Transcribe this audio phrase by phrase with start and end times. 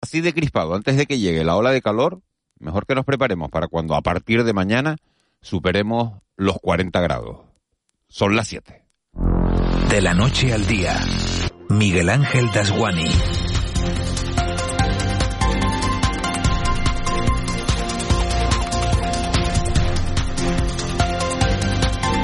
[0.00, 2.22] Así de crispado, antes de que llegue la ola de calor,
[2.60, 4.96] mejor que nos preparemos para cuando a partir de mañana
[5.40, 7.38] superemos los 40 grados.
[8.08, 8.84] Son las 7.
[9.90, 10.96] De la noche al día,
[11.68, 13.10] Miguel Ángel Dasguani.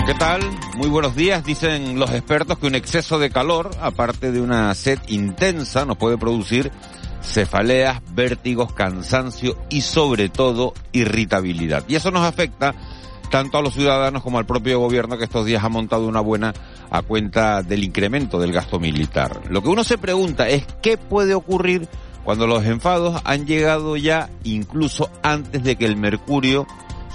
[0.06, 0.42] ¿Qué tal?
[0.76, 1.44] Muy buenos días.
[1.44, 6.18] Dicen los expertos que un exceso de calor, aparte de una sed intensa, nos puede
[6.18, 6.70] producir
[7.24, 11.84] cefaleas, vértigos, cansancio y sobre todo irritabilidad.
[11.88, 12.74] Y eso nos afecta
[13.30, 16.54] tanto a los ciudadanos como al propio gobierno que estos días ha montado una buena
[16.90, 19.40] a cuenta del incremento del gasto militar.
[19.48, 21.88] Lo que uno se pregunta es qué puede ocurrir
[22.24, 26.66] cuando los enfados han llegado ya incluso antes de que el mercurio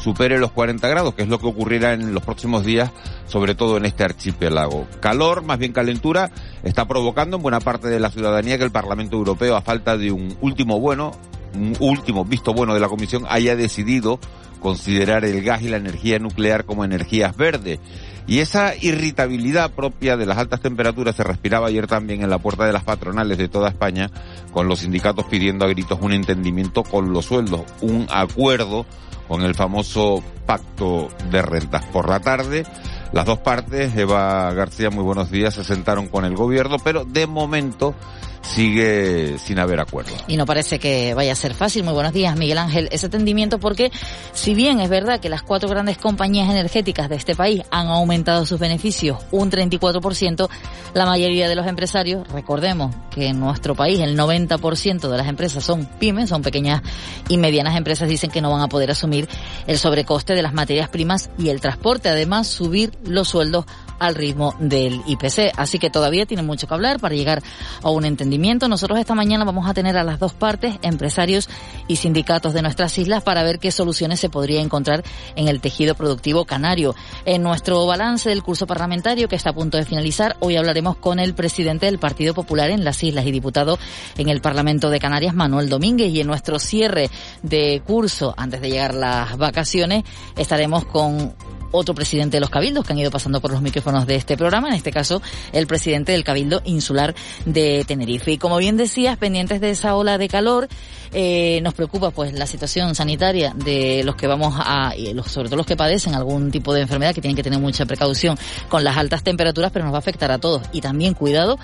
[0.01, 2.91] supere los 40 grados, que es lo que ocurrirá en los próximos días,
[3.27, 4.87] sobre todo en este archipiélago.
[4.99, 6.31] Calor, más bien calentura,
[6.63, 10.11] está provocando en buena parte de la ciudadanía que el Parlamento Europeo, a falta de
[10.11, 11.11] un último bueno,
[11.53, 14.19] un último visto bueno de la Comisión, haya decidido
[14.61, 17.79] considerar el gas y la energía nuclear como energías verdes.
[18.27, 22.65] Y esa irritabilidad propia de las altas temperaturas se respiraba ayer también en la puerta
[22.65, 24.11] de las patronales de toda España,
[24.51, 28.85] con los sindicatos pidiendo a gritos un entendimiento con los sueldos, un acuerdo
[29.29, 31.85] con el famoso pacto de rentas.
[31.85, 32.65] Por la tarde,
[33.13, 37.27] las dos partes, Eva García, muy buenos días, se sentaron con el gobierno, pero de
[37.27, 37.93] momento
[38.41, 40.11] sigue sin haber acuerdo.
[40.27, 41.83] Y no parece que vaya a ser fácil.
[41.83, 42.89] Muy buenos días, Miguel Ángel.
[42.91, 43.91] Ese entendimiento porque
[44.33, 48.45] si bien es verdad que las cuatro grandes compañías energéticas de este país han aumentado
[48.45, 50.49] sus beneficios un 34%,
[50.93, 55.63] la mayoría de los empresarios, recordemos que en nuestro país el 90% de las empresas
[55.63, 56.81] son pymes, son pequeñas
[57.27, 59.27] y medianas empresas, dicen que no van a poder asumir
[59.67, 62.09] el sobrecoste de las materias primas y el transporte.
[62.09, 63.65] Además, subir los sueldos
[63.99, 65.53] al ritmo del IPC.
[65.57, 67.43] Así que todavía tiene mucho que hablar para llegar
[67.83, 68.67] a un entendimiento.
[68.67, 71.49] Nosotros esta mañana vamos a tener a las dos partes, empresarios
[71.87, 75.03] y sindicatos de nuestras islas, para ver qué soluciones se podría encontrar
[75.35, 76.95] en el tejido productivo canario.
[77.25, 81.19] En nuestro balance del curso parlamentario que está a punto de finalizar, hoy hablaremos con
[81.19, 83.77] el presidente del Partido Popular en las islas y diputado
[84.17, 86.11] en el Parlamento de Canarias, Manuel Domínguez.
[86.11, 87.09] Y en nuestro cierre
[87.43, 90.03] de curso, antes de llegar las vacaciones,
[90.37, 91.33] estaremos con
[91.71, 94.69] otro presidente de los cabildos que han ido pasando por los micrófonos de este programa,
[94.69, 95.21] en este caso
[95.51, 97.15] el presidente del Cabildo Insular
[97.45, 98.31] de Tenerife.
[98.31, 100.67] Y como bien decías, pendientes de esa ola de calor,
[101.11, 105.57] eh, nos preocupa pues la situación sanitaria de los que vamos a, y sobre todo
[105.57, 108.37] los que padecen algún tipo de enfermedad, que tienen que tener mucha precaución
[108.67, 110.63] con las altas temperaturas, pero nos va a afectar a todos.
[110.71, 111.57] Y también cuidado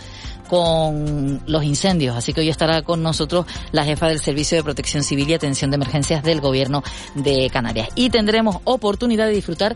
[0.47, 2.15] con los incendios.
[2.15, 5.71] Así que hoy estará con nosotros la jefa del Servicio de Protección Civil y Atención
[5.71, 6.83] de Emergencias del Gobierno
[7.15, 7.89] de Canarias.
[7.95, 9.75] Y tendremos oportunidad de disfrutar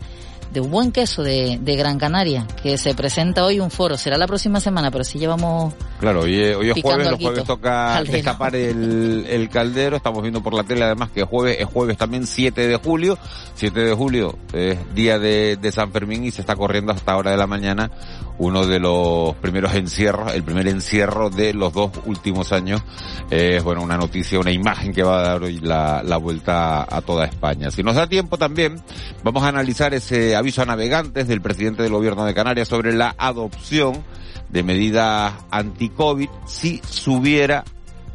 [0.52, 3.96] de un buen queso de, de, Gran Canaria, que se presenta hoy un foro.
[3.96, 5.74] Será la próxima semana, pero si llevamos.
[6.00, 9.96] Claro, hoy, hoy es jueves, los jueves toca destapar el, el, caldero.
[9.96, 13.16] Estamos viendo por la tele además que jueves es jueves también 7 de julio.
[13.54, 17.30] 7 de julio es día de, de San Fermín y se está corriendo hasta hora
[17.30, 17.90] de la mañana
[18.40, 22.82] uno de los primeros encierros, el primer encierro de los dos últimos años.
[23.30, 27.02] Es, bueno, una noticia, una imagen que va a dar hoy la, la vuelta a
[27.02, 27.70] toda España.
[27.70, 28.80] Si nos da tiempo también,
[29.22, 33.14] vamos a analizar ese aviso a navegantes del presidente del gobierno de Canarias sobre la
[33.18, 34.02] adopción
[34.48, 37.64] de medidas anti-COVID si subiera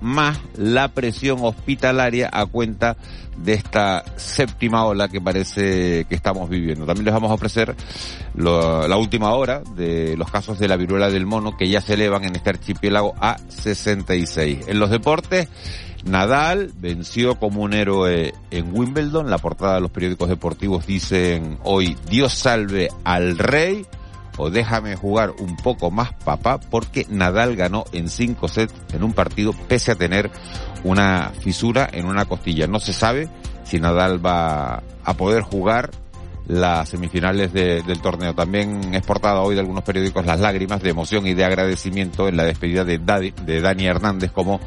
[0.02, 2.98] más la presión hospitalaria a cuenta
[3.38, 6.86] de esta séptima ola que parece que estamos viviendo.
[6.86, 7.76] También les vamos a ofrecer
[8.36, 12.24] la última hora de los casos de la viruela del mono que ya se elevan
[12.26, 14.68] en este archipiélago a 66.
[14.68, 15.50] En los deportes,
[16.06, 19.30] Nadal venció como un héroe en Wimbledon.
[19.30, 23.86] La portada de los periódicos deportivos dicen hoy Dios salve al rey
[24.38, 29.14] o déjame jugar un poco más papá porque Nadal ganó en cinco sets en un
[29.14, 30.32] partido pese a tener
[30.84, 32.68] una fisura en una costilla.
[32.68, 33.30] No se sabe
[33.64, 35.92] si Nadal va a poder jugar
[36.48, 38.34] las semifinales de, del torneo.
[38.34, 42.38] También es portada hoy de algunos periódicos las lágrimas de emoción y de agradecimiento en
[42.38, 44.60] la despedida de, de Dani Hernández como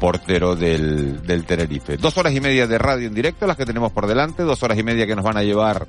[0.00, 1.96] portero del, del Tenerife.
[1.96, 4.78] Dos horas y media de radio en directo, las que tenemos por delante, dos horas
[4.78, 5.86] y media que nos van a llevar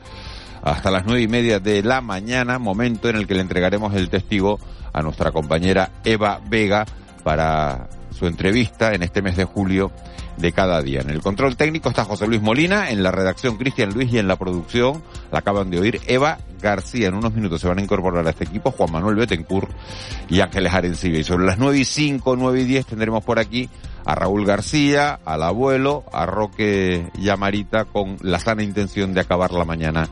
[0.72, 4.10] hasta las nueve y media de la mañana, momento en el que le entregaremos el
[4.10, 4.60] testigo
[4.94, 6.86] a nuestra compañera Eva Vega
[7.24, 9.92] para su entrevista en este mes de julio
[10.38, 11.02] de cada día.
[11.02, 14.28] En el control técnico está José Luis Molina, en la redacción Cristian Luis y en
[14.28, 17.08] la producción la acaban de oír Eva García.
[17.08, 19.70] En unos minutos se van a incorporar a este equipo Juan Manuel Betancourt
[20.30, 21.20] y Ángeles Arencibia.
[21.20, 23.70] Y sobre las 9 y 5, 9 y 10 tendremos por aquí
[24.06, 29.22] a Raúl García, al abuelo, a Roque y a Marita con la sana intención de
[29.22, 30.08] acabar la mañana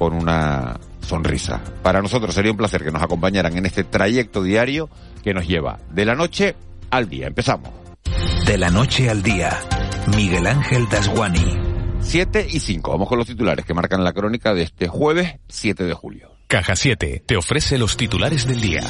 [0.00, 1.60] con una sonrisa.
[1.82, 4.88] Para nosotros sería un placer que nos acompañaran en este trayecto diario
[5.22, 6.56] que nos lleva de la noche
[6.88, 7.26] al día.
[7.26, 7.68] Empezamos.
[8.46, 9.60] De la noche al día,
[10.16, 11.54] Miguel Ángel Dasguani.
[12.00, 12.92] 7 y 5.
[12.92, 16.30] Vamos con los titulares que marcan la crónica de este jueves 7 de julio.
[16.46, 18.80] Caja 7 te ofrece los titulares del día.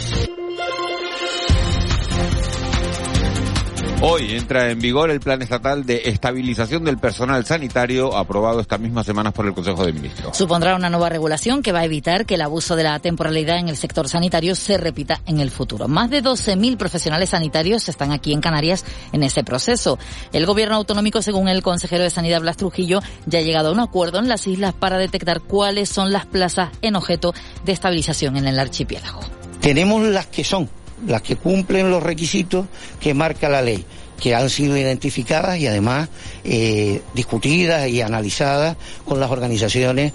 [4.02, 9.04] Hoy entra en vigor el Plan Estatal de Estabilización del Personal Sanitario aprobado esta misma
[9.04, 10.34] semana por el Consejo de Ministros.
[10.34, 13.68] Supondrá una nueva regulación que va a evitar que el abuso de la temporalidad en
[13.68, 15.86] el sector sanitario se repita en el futuro.
[15.86, 19.98] Más de 12.000 profesionales sanitarios están aquí en Canarias en ese proceso.
[20.32, 23.80] El gobierno autonómico, según el consejero de Sanidad Blas Trujillo, ya ha llegado a un
[23.80, 27.34] acuerdo en las islas para detectar cuáles son las plazas en objeto
[27.66, 29.20] de estabilización en el archipiélago.
[29.60, 30.70] Tenemos las que son
[31.06, 32.66] las que cumplen los requisitos
[33.00, 33.84] que marca la ley
[34.20, 36.08] que han sido identificadas y además
[36.44, 40.12] eh, discutidas y analizadas con las organizaciones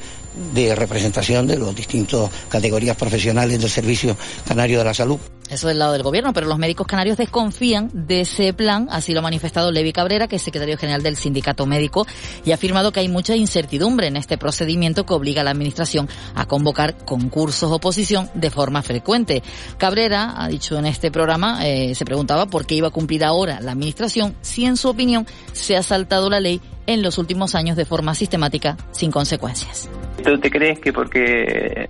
[0.54, 4.16] de representación de las distintas categorías profesionales del Servicio
[4.48, 5.20] Canario de la Salud.
[5.50, 9.20] Eso del lado del gobierno, pero los médicos canarios desconfían de ese plan, así lo
[9.20, 12.08] ha manifestado Levi Cabrera, que es secretario general del sindicato médico,
[12.44, 16.10] y ha afirmado que hay mucha incertidumbre en este procedimiento que obliga a la administración
[16.34, 19.44] a convocar concursos oposición de forma frecuente.
[19.78, 23.62] Cabrera ha dicho en este programa, eh, se preguntaba por qué iba a cumplir ahora
[23.62, 27.78] la administración si en su opinión se ha saltado la ley en los últimos años
[27.78, 29.90] de forma sistemática sin consecuencias.
[30.24, 31.88] ¿Tú te crees que porque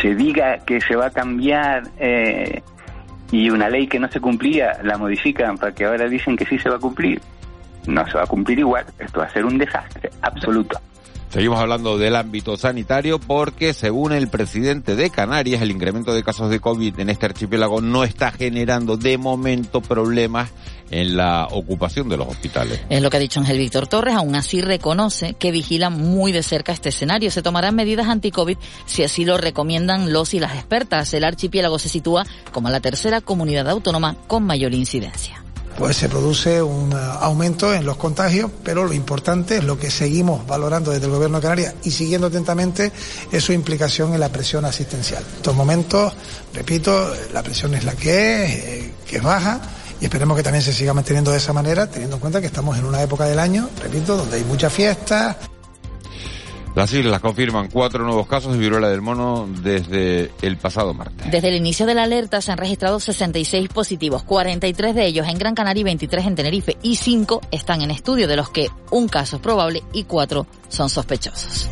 [0.00, 2.62] se diga que se va a cambiar eh,
[3.30, 6.58] y una ley que no se cumplía la modifican para que ahora dicen que sí
[6.58, 7.20] se va a cumplir.
[7.86, 10.78] No se va a cumplir igual, esto va a ser un desastre absoluto.
[11.30, 16.50] Seguimos hablando del ámbito sanitario porque según el presidente de Canarias el incremento de casos
[16.50, 20.50] de COVID en este archipiélago no está generando de momento problemas
[20.90, 22.80] en la ocupación de los hospitales.
[22.88, 26.42] Es lo que ha dicho Ángel Víctor Torres, aún así reconoce que vigilan muy de
[26.42, 27.30] cerca este escenario.
[27.30, 28.56] Se tomarán medidas anti-COVID
[28.86, 31.14] si así lo recomiendan los y las expertas.
[31.14, 35.44] El archipiélago se sitúa como la tercera comunidad autónoma con mayor incidencia
[35.78, 40.46] pues se produce un aumento en los contagios, pero lo importante es lo que seguimos
[40.46, 42.92] valorando desde el Gobierno de Canarias y siguiendo atentamente
[43.32, 45.24] es su implicación en la presión asistencial.
[45.28, 46.12] En estos momentos,
[46.52, 49.60] repito, la presión es la que es, eh, que es baja
[50.00, 52.78] y esperemos que también se siga manteniendo de esa manera, teniendo en cuenta que estamos
[52.78, 55.36] en una época del año, repito, donde hay muchas fiestas.
[56.74, 61.30] Las islas confirman cuatro nuevos casos de viruela del mono desde el pasado martes.
[61.30, 65.38] Desde el inicio de la alerta se han registrado 66 positivos, 43 de ellos en
[65.38, 69.08] Gran Canaria y 23 en Tenerife, y 5 están en estudio, de los que un
[69.08, 71.68] caso es probable y 4 son sospechosos.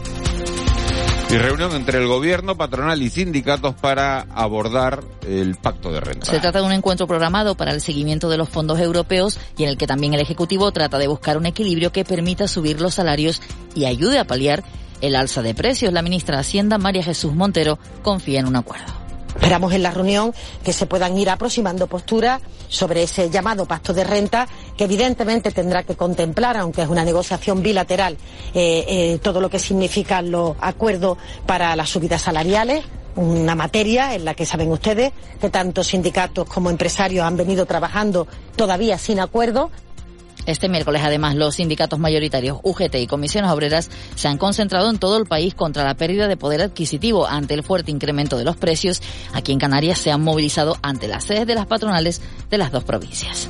[1.30, 6.24] Y reunión entre el gobierno, patronal y sindicatos para abordar el pacto de renta.
[6.24, 9.68] Se trata de un encuentro programado para el seguimiento de los fondos europeos y en
[9.68, 13.42] el que también el Ejecutivo trata de buscar un equilibrio que permita subir los salarios
[13.74, 14.64] y ayude a paliar
[15.00, 15.92] el alza de precios.
[15.92, 18.98] La ministra de Hacienda, María Jesús Montero, confía en un acuerdo.
[19.34, 20.34] Esperamos en la reunión
[20.64, 25.84] que se puedan ir aproximando posturas sobre ese llamado pacto de renta que evidentemente tendrá
[25.84, 28.16] que contemplar, aunque es una negociación bilateral,
[28.52, 32.84] eh, eh, todo lo que significan los acuerdos para las subidas salariales,
[33.16, 38.26] una materia en la que saben ustedes que tanto sindicatos como empresarios han venido trabajando
[38.56, 39.70] todavía sin acuerdo.
[40.48, 45.18] Este miércoles, además, los sindicatos mayoritarios UGT y comisiones obreras se han concentrado en todo
[45.18, 49.02] el país contra la pérdida de poder adquisitivo ante el fuerte incremento de los precios.
[49.34, 52.82] Aquí en Canarias se han movilizado ante las sedes de las patronales de las dos
[52.82, 53.46] provincias.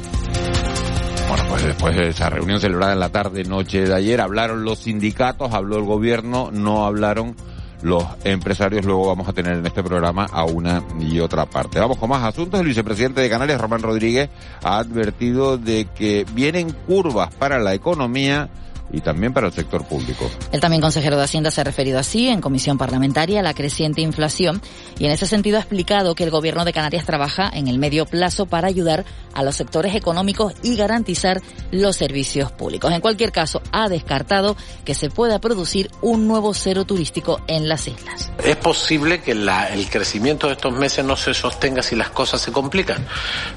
[1.29, 4.81] Bueno, pues después de esa reunión celebrada en la tarde, noche de ayer, hablaron los
[4.81, 7.37] sindicatos, habló el gobierno, no hablaron
[7.83, 8.85] los empresarios.
[8.85, 11.79] Luego vamos a tener en este programa a una y otra parte.
[11.79, 12.61] Vamos con más asuntos.
[12.61, 14.29] El vicepresidente de Canarias, Román Rodríguez,
[14.63, 18.49] ha advertido de que vienen curvas para la economía
[18.93, 20.31] y también para el sector público.
[20.53, 24.01] El también consejero de Hacienda se ha referido así en comisión parlamentaria a la creciente
[24.01, 24.61] inflación
[24.99, 28.07] y en ese sentido ha explicado que el gobierno de Canarias trabaja en el medio
[28.07, 29.05] plazo para ayudar
[29.35, 31.41] a los sectores económicos y garantizar
[31.71, 32.93] los servicios públicos.
[32.93, 37.87] En cualquier caso, ha descartado que se pueda producir un nuevo cero turístico en las
[37.87, 38.33] islas.
[38.45, 42.53] Es posible que el crecimiento de estos meses no se sostenga si las cosas se
[42.53, 43.07] complican,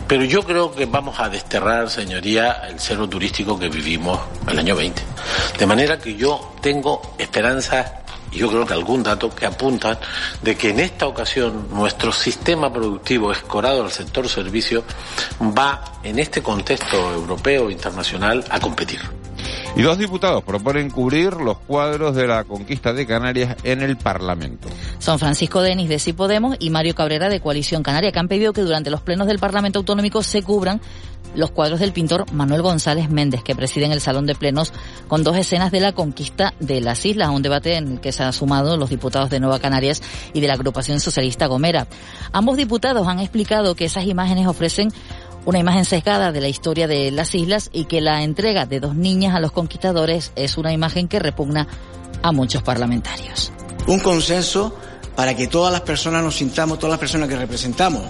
[0.07, 4.75] pero yo creo que vamos a desterrar, señoría, el cero turístico que vivimos el año
[4.75, 5.01] 20.
[5.57, 7.91] De manera que yo tengo esperanzas
[8.31, 9.97] y yo creo que algún dato que apuntan
[10.41, 14.83] de que en esta ocasión nuestro sistema productivo escorado al sector servicio
[15.41, 19.20] va en este contexto europeo e internacional a competir.
[19.75, 24.67] Y dos diputados proponen cubrir los cuadros de la conquista de Canarias en el Parlamento.
[24.99, 28.51] Son Francisco Denis de Sí Podemos y Mario Cabrera de Coalición Canaria, que han pedido
[28.51, 30.81] que durante los plenos del Parlamento Autonómico se cubran
[31.35, 34.73] los cuadros del pintor Manuel González Méndez, que preside en el Salón de Plenos
[35.07, 38.23] con dos escenas de la conquista de las islas, un debate en el que se
[38.23, 40.01] han sumado los diputados de Nueva Canarias
[40.33, 41.87] y de la agrupación socialista Gomera.
[42.33, 44.91] Ambos diputados han explicado que esas imágenes ofrecen
[45.45, 48.95] una imagen sesgada de la historia de las islas y que la entrega de dos
[48.95, 51.67] niñas a los conquistadores es una imagen que repugna
[52.21, 53.51] a muchos parlamentarios.
[53.87, 54.75] Un consenso
[55.15, 58.03] para que todas las personas nos sintamos, todas las personas que representamos,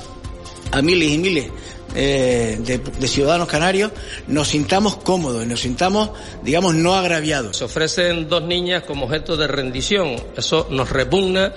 [0.71, 1.51] a miles y miles
[1.95, 3.91] eh, de, ciudadanos canarios,
[4.27, 6.11] nos sintamos cómodos, nos sintamos,
[6.43, 7.57] digamos, no agraviados.
[7.57, 10.15] Se ofrecen dos niñas como objeto de rendición.
[10.37, 11.53] Eso nos repugna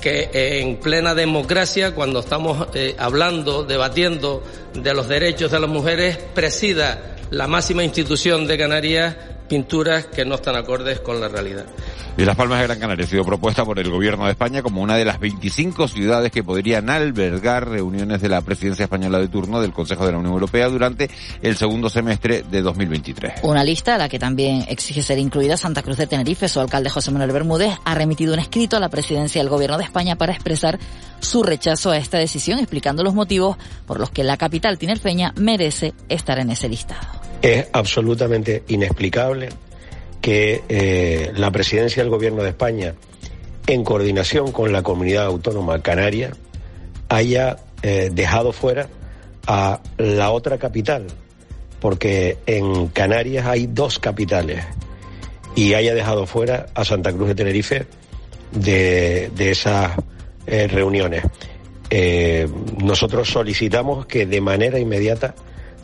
[0.00, 4.42] que en plena democracia, cuando estamos eh, hablando, debatiendo
[4.74, 9.16] de los derechos de las mujeres, presida la máxima institución de Canarias
[9.48, 11.66] pinturas que no están acordes con la realidad.
[12.18, 14.80] Y Las Palmas de Gran Canaria ha sido propuesta por el Gobierno de España como
[14.80, 19.60] una de las 25 ciudades que podrían albergar reuniones de la presidencia española de turno
[19.60, 21.10] del Consejo de la Unión Europea durante
[21.42, 23.40] el segundo semestre de 2023.
[23.42, 26.48] Una lista a la que también exige ser incluida Santa Cruz de Tenerife.
[26.48, 29.84] Su alcalde José Manuel Bermúdez ha remitido un escrito a la presidencia del Gobierno de
[29.84, 30.78] España para expresar
[31.20, 35.92] su rechazo a esta decisión, explicando los motivos por los que la capital tinerfeña merece
[36.08, 37.25] estar en ese listado.
[37.42, 39.50] Es absolutamente inexplicable
[40.20, 42.94] que eh, la presidencia del Gobierno de España,
[43.66, 46.32] en coordinación con la comunidad autónoma canaria,
[47.08, 48.88] haya eh, dejado fuera
[49.46, 51.06] a la otra capital,
[51.80, 54.64] porque en Canarias hay dos capitales,
[55.54, 57.86] y haya dejado fuera a Santa Cruz de Tenerife
[58.50, 59.92] de, esas
[60.46, 61.22] eh, reuniones.
[62.82, 65.36] nosotros solicitamos que de manera inmediata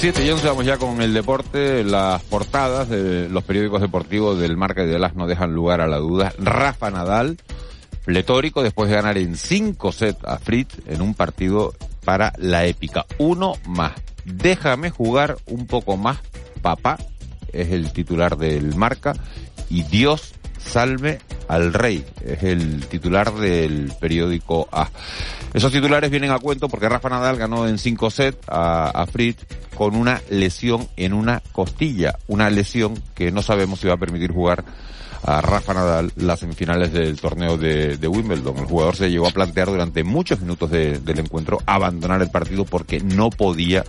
[0.00, 1.82] 7 y 11 vamos ya con el deporte.
[1.82, 5.88] Las portadas de los periódicos deportivos del Marca y del As no dejan lugar a
[5.88, 6.32] la duda.
[6.38, 7.36] Rafa Nadal,
[8.04, 11.74] pletórico, después de ganar en 5 sets a Fritz en un partido
[12.04, 13.06] para la épica.
[13.18, 13.94] Uno más.
[14.24, 16.18] Déjame jugar un poco más,
[16.62, 16.96] papá.
[17.52, 19.14] Es el titular del Marca.
[19.68, 22.04] Y Dios salve al rey.
[22.24, 24.88] Es el titular del periódico A.
[25.54, 29.96] Esos titulares vienen a cuento porque Rafa Nadal ganó en 5 sets a, Fritz con
[29.96, 34.64] una lesión en una costilla, una lesión que no sabemos si va a permitir jugar
[35.22, 38.58] a Rafa Nadal las semifinales del torneo de, Wimbledon.
[38.58, 43.00] El jugador se llegó a plantear durante muchos minutos del encuentro abandonar el partido porque
[43.00, 43.84] no podía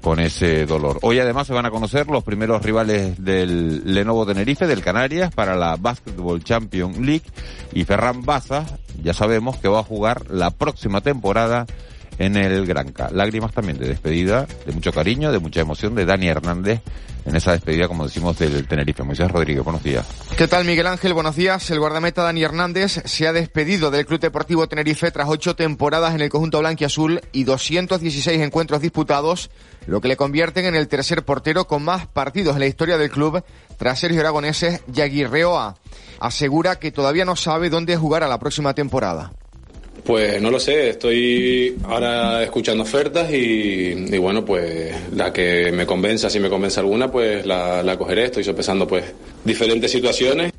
[0.00, 0.98] con ese dolor.
[1.02, 5.56] Hoy además se van a conocer los primeros rivales del Lenovo Tenerife, del Canarias, para
[5.56, 7.24] la Basketball Champion League
[7.72, 8.64] y Ferran Baza,
[9.02, 11.66] ya sabemos que va a jugar la próxima temporada
[12.20, 13.08] en el Granca.
[13.10, 16.82] Lágrimas también de despedida, de mucho cariño, de mucha emoción de Dani Hernández
[17.24, 19.02] en esa despedida, como decimos, del Tenerife.
[19.02, 20.06] Moisés Rodríguez, buenos días.
[20.36, 21.14] ¿Qué tal, Miguel Ángel?
[21.14, 21.70] Buenos días.
[21.70, 26.20] El guardameta Dani Hernández se ha despedido del Club Deportivo Tenerife tras ocho temporadas en
[26.20, 29.50] el conjunto blanquiazul y 216 encuentros disputados,
[29.86, 33.10] lo que le convierten en el tercer portero con más partidos en la historia del
[33.10, 33.42] club
[33.78, 35.76] tras Sergio Aragoneses y Aguirreoa.
[36.20, 39.32] Asegura que todavía no sabe dónde jugar a la próxima temporada.
[40.04, 46.30] Pues no lo sé, estoy ahora escuchando ofertas y, bueno, pues la que me convenza,
[46.30, 48.24] si me convence alguna, pues la, la cogeré.
[48.24, 49.04] Estoy sopesando pues
[49.44, 50.52] diferentes situaciones.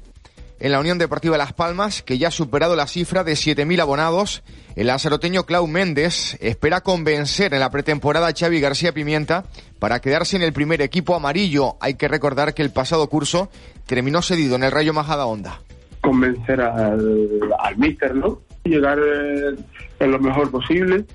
[0.60, 4.44] En la Unión Deportiva Las Palmas, que ya ha superado la cifra de 7.000 abonados,
[4.76, 9.46] el lanzaroteño Clau Méndez espera convencer en la pretemporada a Xavi García Pimienta
[9.80, 11.78] para quedarse en el primer equipo amarillo.
[11.82, 13.50] Hay que recordar que el pasado curso
[13.88, 15.62] terminó cedido en el Rayo Majada Honda.
[16.00, 18.42] Convencer al, al míster, ¿no?
[18.64, 19.56] Llegar eh,
[20.00, 21.06] en lo mejor posible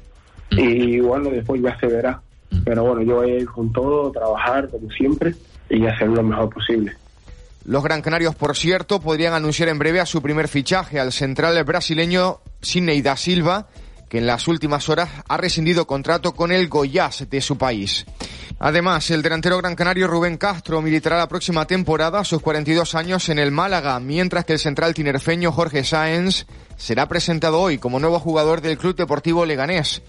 [0.50, 2.20] y bueno, después ya se verá.
[2.64, 5.34] Pero bueno, yo voy a ir con todo, trabajar como siempre
[5.68, 6.92] y hacer lo mejor posible.
[7.64, 11.62] Los Gran Canarios, por cierto, podrían anunciar en breve a su primer fichaje, al central
[11.64, 13.66] brasileño Sidney da Silva,
[14.08, 18.06] que en las últimas horas ha rescindido contrato con el Goiás de su país.
[18.58, 23.28] Además, el delantero gran canario Rubén Castro militará la próxima temporada a sus 42 años
[23.28, 26.46] en el Málaga, mientras que el central tinerfeño Jorge Sáenz
[26.76, 30.02] será presentado hoy como nuevo jugador del Club Deportivo Leganés.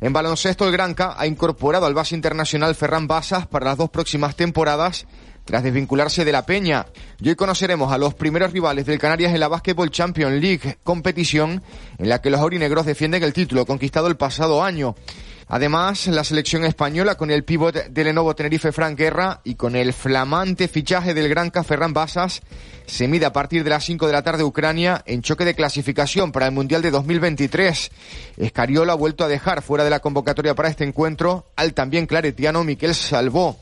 [0.00, 4.36] En baloncesto, el Granca ha incorporado al base internacional Ferran Basas para las dos próximas
[4.36, 5.06] temporadas
[5.44, 6.86] tras desvincularse de la Peña.
[7.20, 11.62] Y hoy conoceremos a los primeros rivales del Canarias en la Basketball Champions League, competición
[11.98, 14.94] en la que los aurinegros defienden el título conquistado el pasado año.
[15.48, 19.92] Además, la selección española con el pívot de Lenovo Tenerife Frank Guerra y con el
[19.92, 22.40] flamante fichaje del Gran Ferran Basas
[22.86, 26.32] se mide a partir de las 5 de la tarde Ucrania en choque de clasificación
[26.32, 27.90] para el Mundial de 2023.
[28.38, 32.64] Escariola ha vuelto a dejar fuera de la convocatoria para este encuentro al también claretiano
[32.64, 33.58] Miquel Salvó.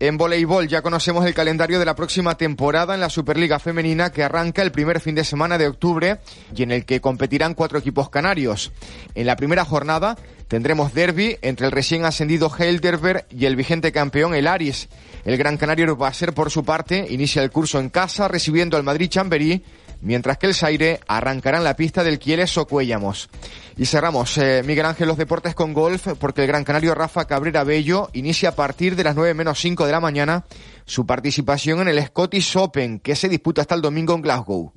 [0.00, 4.22] En voleibol ya conocemos el calendario de la próxima temporada en la Superliga Femenina que
[4.22, 6.20] arranca el primer fin de semana de octubre
[6.56, 8.72] y en el que competirán cuatro equipos canarios.
[9.14, 10.16] En la primera jornada
[10.48, 14.88] tendremos derby entre el recién ascendido Heidelberg y el vigente campeón el Aris.
[15.26, 18.78] El Gran Canario va a ser por su parte, inicia el curso en casa recibiendo
[18.78, 19.62] al Madrid Chamberí
[20.00, 23.28] mientras que el Saire arrancará en la pista del Quieles o Cuellamos.
[23.76, 27.64] Y cerramos, eh, Miguel Ángel, los deportes con golf, porque el gran canario Rafa Cabrera
[27.64, 30.44] Bello inicia a partir de las 9 menos 5 de la mañana
[30.84, 34.72] su participación en el Scottish Open, que se disputa hasta el domingo en Glasgow.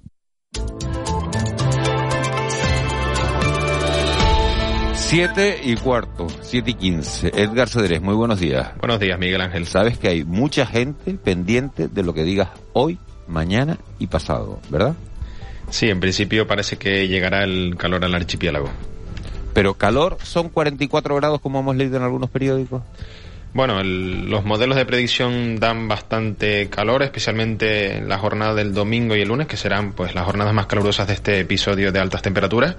[4.94, 7.32] Siete y cuarto, siete y quince.
[7.36, 8.72] Edgar Cedrés, muy buenos días.
[8.80, 9.68] Buenos días, Miguel Ángel.
[9.68, 14.96] Sabes que hay mucha gente pendiente de lo que digas hoy, mañana y pasado, ¿verdad?
[15.74, 18.70] Sí, en principio parece que llegará el calor al archipiélago.
[19.56, 22.84] Pero calor son 44 grados como hemos leído en algunos periódicos.
[23.56, 29.22] Bueno, los modelos de predicción dan bastante calor, especialmente en la jornada del domingo y
[29.22, 32.75] el lunes, que serán pues las jornadas más calurosas de este episodio de altas temperaturas.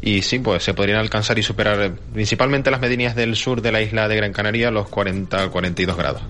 [0.00, 3.82] Y sí, pues se podrían alcanzar y superar principalmente las medianías del sur de la
[3.82, 6.22] isla de Gran Canaria los 40-42 grados.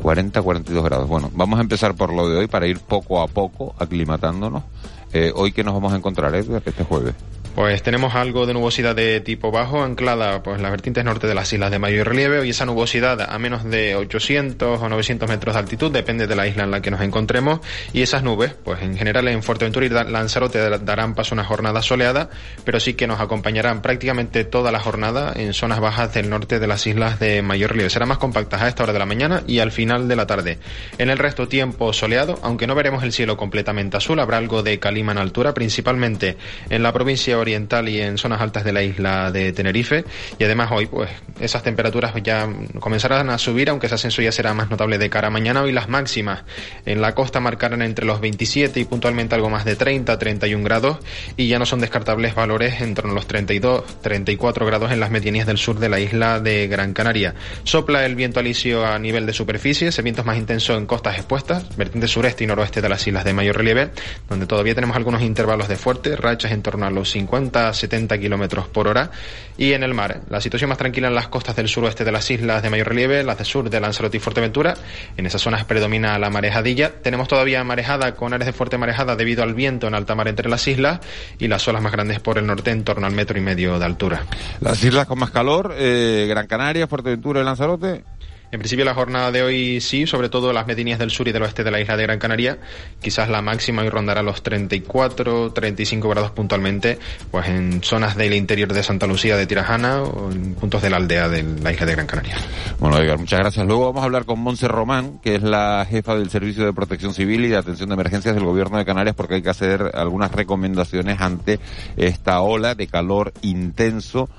[0.00, 1.08] 40, 42 grados.
[1.08, 4.62] Bueno, vamos a empezar por lo de hoy para ir poco a poco aclimatándonos.
[5.12, 7.14] Eh, hoy que nos vamos a encontrar, Edgar, este jueves.
[7.58, 11.34] Pues tenemos algo de nubosidad de tipo bajo anclada pues en las vertientes norte de
[11.34, 15.56] las islas de mayor relieve y esa nubosidad a menos de 800 o 900 metros
[15.56, 17.58] de altitud depende de la isla en la que nos encontremos
[17.92, 21.82] y esas nubes pues en general en Fuerteventura y Lanzarote darán paso a una jornada
[21.82, 22.30] soleada
[22.64, 26.66] pero sí que nos acompañarán prácticamente toda la jornada en zonas bajas del norte de
[26.68, 27.90] las islas de mayor relieve.
[27.90, 30.58] Serán más compactas a esta hora de la mañana y al final de la tarde.
[30.96, 34.78] En el resto tiempo soleado, aunque no veremos el cielo completamente azul, habrá algo de
[34.78, 36.36] calima en altura, principalmente
[36.70, 40.04] en la provincia oriental y en zonas altas de la isla de Tenerife.
[40.38, 42.48] Y además hoy, pues, esas temperaturas ya
[42.80, 45.62] comenzarán a subir, aunque ese ascenso ya será más notable de cara a mañana.
[45.62, 46.44] Hoy las máximas
[46.86, 50.98] en la costa marcarán entre los 27 y puntualmente algo más de 30, 31 grados.
[51.36, 55.10] Y ya no son descartables valores en torno a los 32, 34 grados en las
[55.10, 57.34] medianías del sur de la isla de Gran Canaria.
[57.64, 61.16] Sopla el viento alisio a nivel de superficie, ese viento es más intenso en costas
[61.16, 63.90] expuestas, vertiente sureste y noroeste de las islas de mayor relieve,
[64.28, 67.27] donde todavía tenemos algunos intervalos de fuerte, rachas en torno a los 50
[67.72, 69.10] 70 kilómetros por hora.
[69.56, 72.30] Y en el mar, la situación más tranquila en las costas del suroeste de las
[72.30, 74.74] islas de mayor relieve, las de sur de Lanzarote y Fuerteventura.
[75.16, 76.92] En esas zonas predomina la marejadilla.
[77.02, 80.48] Tenemos todavía marejada con áreas de fuerte marejada debido al viento en alta mar entre
[80.48, 81.00] las islas
[81.38, 83.84] y las olas más grandes por el norte en torno al metro y medio de
[83.84, 84.22] altura.
[84.60, 88.04] Las islas con más calor, eh, Gran Canaria, Fuerteventura y Lanzarote.
[88.50, 91.42] En principio la jornada de hoy sí, sobre todo las medianías del sur y del
[91.42, 92.58] oeste de la isla de Gran Canaria.
[93.00, 96.98] Quizás la máxima hoy rondará los 34, 35 grados puntualmente,
[97.30, 100.96] pues en zonas del interior de Santa Lucía de Tirajana o en puntos de la
[100.96, 102.36] aldea de la isla de Gran Canaria.
[102.78, 103.66] Bueno, Edgar, muchas gracias.
[103.66, 107.12] Luego vamos a hablar con Monse Román, que es la jefa del Servicio de Protección
[107.12, 110.32] Civil y de Atención de Emergencias del Gobierno de Canarias, porque hay que hacer algunas
[110.32, 111.60] recomendaciones ante
[111.98, 114.30] esta ola de calor intenso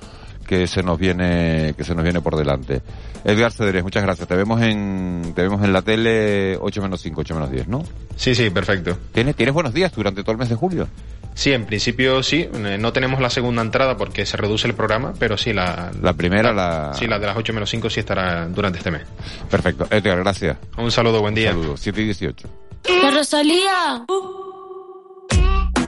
[0.50, 2.82] que se nos viene que se nos viene por delante.
[3.22, 4.26] Edgar Cedrés, muchas gracias.
[4.26, 7.84] Te vemos en te vemos en la tele 8 menos 5, 8 menos 10, ¿no?
[8.16, 8.98] Sí, sí, perfecto.
[9.12, 10.88] ¿Tienes, ¿Tienes buenos días durante todo el mes de julio?
[11.34, 12.48] Sí, en principio sí.
[12.52, 15.92] Eh, no tenemos la segunda entrada porque se reduce el programa, pero sí la...
[16.02, 16.94] La primera, la...
[16.94, 19.02] Sí, la de las 8 menos 5 sí estará durante este mes.
[19.48, 19.86] Perfecto.
[19.88, 20.56] Edgar, gracias.
[20.76, 21.52] Un saludo, buen día.
[21.52, 21.76] Un saludo.
[21.76, 22.48] 7 y 18.
[23.04, 24.04] La Rosalía.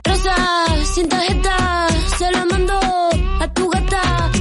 [0.05, 0.35] Rosa,
[0.85, 2.79] sin tarjeta, se la mando
[3.41, 4.31] a tu gata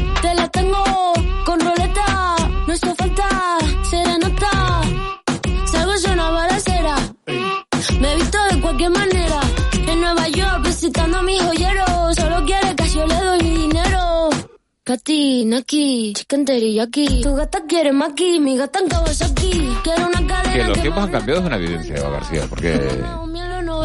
[14.93, 16.45] Katy, Naki, chicken
[16.79, 17.23] aquí.
[17.23, 19.75] Tu gata quiere maki, mi gata en aquí.
[19.83, 20.53] Quiero una cadena.
[20.53, 23.03] Que los tiempos han cambiado es una evidencia, Eva García, porque.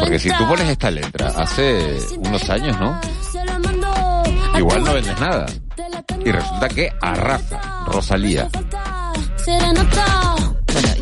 [0.00, 3.00] Porque si tú pones esta letra hace unos años, ¿no?
[4.58, 5.46] Igual no vendes nada.
[6.22, 8.50] y resulta que arrasa Rosalía.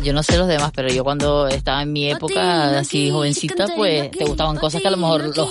[0.07, 4.09] Yo no sé los demás, pero yo cuando estaba en mi época así jovencita, pues
[4.11, 5.49] te gustaban cosas que a lo mejor los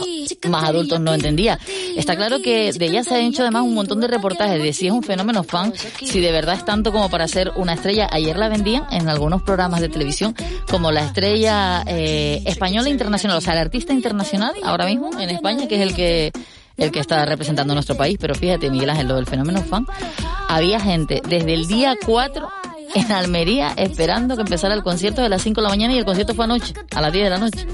[0.49, 1.59] más adultos no entendía.
[1.95, 4.87] Está claro que de ella se han hecho además un montón de reportajes de si
[4.87, 8.09] es un fenómeno fan, si de verdad es tanto como para ser una estrella.
[8.11, 10.35] Ayer la vendían en algunos programas de televisión
[10.71, 15.69] como la estrella eh, española internacional, o sea, el artista internacional ahora mismo en España,
[15.69, 16.33] que es el que
[16.79, 19.87] el que está representando nuestro país, pero fíjate, Miguel Ángel, lo del fenómeno fan,
[20.49, 22.49] había gente desde el día 4
[22.94, 26.05] en Almería esperando que empezara el concierto de las 5 de la mañana y el
[26.05, 27.66] concierto fue anoche, a las 10 de la noche.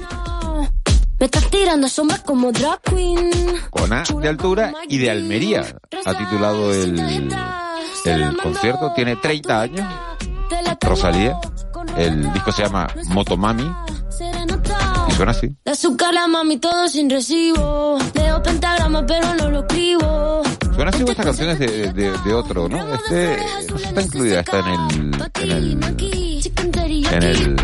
[1.19, 3.31] Me estás tirando sombras como drag queen.
[3.69, 5.63] Con A de altura y de Almería
[6.05, 6.99] ha titulado el,
[8.05, 8.91] el concierto.
[8.93, 9.87] Tiene 30 años.
[10.81, 11.39] Rosalía.
[11.97, 13.71] El disco se llama Motomami.
[15.07, 15.55] Y suena así.
[15.63, 17.97] De azúcar la mami todo sin recibo.
[18.15, 20.43] Leo pentagrama pero no lo escribo.
[20.75, 22.93] Suena así esta canción es de, de, de otro, ¿no?
[22.95, 23.37] Este
[23.69, 24.81] no está incluida, está en el,
[25.41, 25.83] en el,
[27.11, 27.55] en el,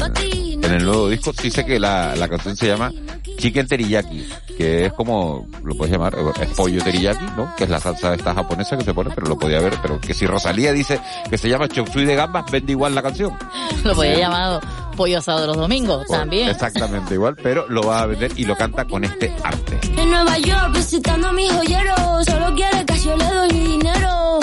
[0.64, 1.34] en el nuevo disco.
[1.34, 2.92] Sí sé que la, la canción se llama
[3.40, 7.56] Chicken Teriyaki, que es como, lo puedes llamar, es pollo teriyaki, ¿no?
[7.56, 10.14] Que es la salsa esta japonesa que se pone, pero lo podía ver, pero que
[10.14, 11.00] si Rosalía dice
[11.30, 13.38] que se llama chop de gambas, vende igual la canción.
[13.84, 14.60] Lo podía llamado
[15.00, 16.50] pollo asado de los domingos, Pues, también.
[16.50, 19.80] Exactamente igual, pero lo va a vender y lo canta con este arte.
[19.96, 22.26] En Nueva York visitando a mis joyeros.
[22.26, 24.40] Solo quiere que yo le doy dinero.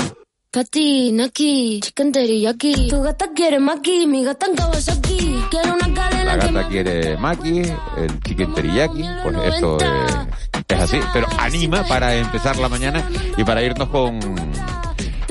[0.57, 2.89] Patina aquí, chicken teriyaki.
[2.89, 5.45] Tu gata quiere maki, mi gata en Kawasaki.
[5.51, 7.59] Quiero una cadena La que gata quiere maki,
[7.99, 10.17] el chicken teriyaki, pues esto es,
[10.69, 14.19] es así, pero anima para empezar la mañana y para irnos con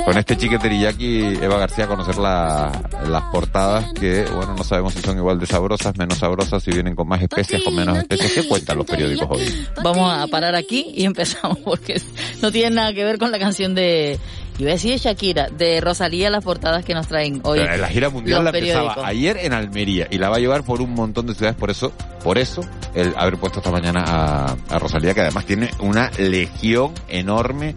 [0.06, 2.72] con este chicken teriyaki Eva García a conocer la,
[3.08, 6.96] las portadas que, bueno, no sabemos si son igual de sabrosas, menos sabrosas, si vienen
[6.96, 8.32] con más especias, con menos especias.
[8.32, 9.68] ¿Qué cuentan los periódicos hoy?
[9.84, 12.00] Vamos a parar aquí y empezamos porque
[12.44, 14.20] no tiene nada que ver con la canción de,
[14.58, 17.60] iba a decir de Shakira, de Rosalía, las portadas que nos traen hoy.
[17.60, 20.82] Pero la gira mundial la empezaba ayer en Almería y la va a llevar por
[20.82, 21.92] un montón de ciudades, por eso,
[22.24, 22.62] por eso,
[22.94, 27.76] el haber puesto esta mañana a, a Rosalía, que además tiene una legión enorme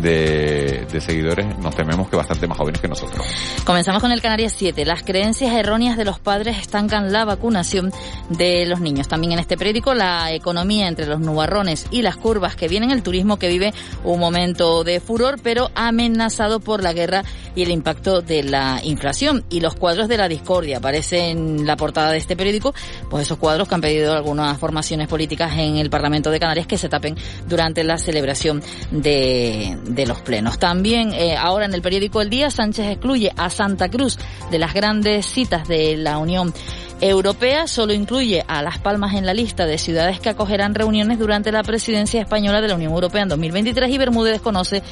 [0.00, 3.24] de, seguidores, nos tememos que bastante más jóvenes que nosotros.
[3.64, 4.84] Comenzamos con el Canarias 7.
[4.84, 7.92] Las creencias erróneas de los padres estancan la vacunación
[8.28, 9.08] de los niños.
[9.08, 13.02] También en este periódico, la economía entre los nubarrones y las curvas que vienen, el
[13.02, 13.72] turismo que vive
[14.04, 19.44] un momento de furor, pero amenazado por la guerra y el impacto de la inflación.
[19.50, 20.78] Y los cuadros de la discordia.
[20.78, 22.74] Aparece en la portada de este periódico,
[23.08, 26.78] pues esos cuadros que han pedido algunas formaciones políticas en el Parlamento de Canarias que
[26.78, 27.16] se tapen
[27.48, 30.58] durante la celebración de, de los plenos.
[30.58, 34.18] También eh, ahora en el periódico El Día, Sánchez excluye a Santa Cruz
[34.50, 36.52] de las grandes citas de la Unión
[37.00, 41.50] Europea, solo incluye a Las Palmas en la lista de ciudades que acogerán reuniones durante
[41.50, 44.82] la presidencia española de la Unión Europea en 2023 y Bermúdez desconoce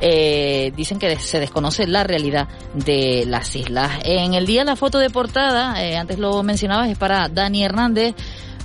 [0.00, 3.92] eh, dicen que se desconoce la realidad de las islas.
[4.04, 8.14] En el día la foto de portada, eh, antes lo mencionabas, es para Dani Hernández,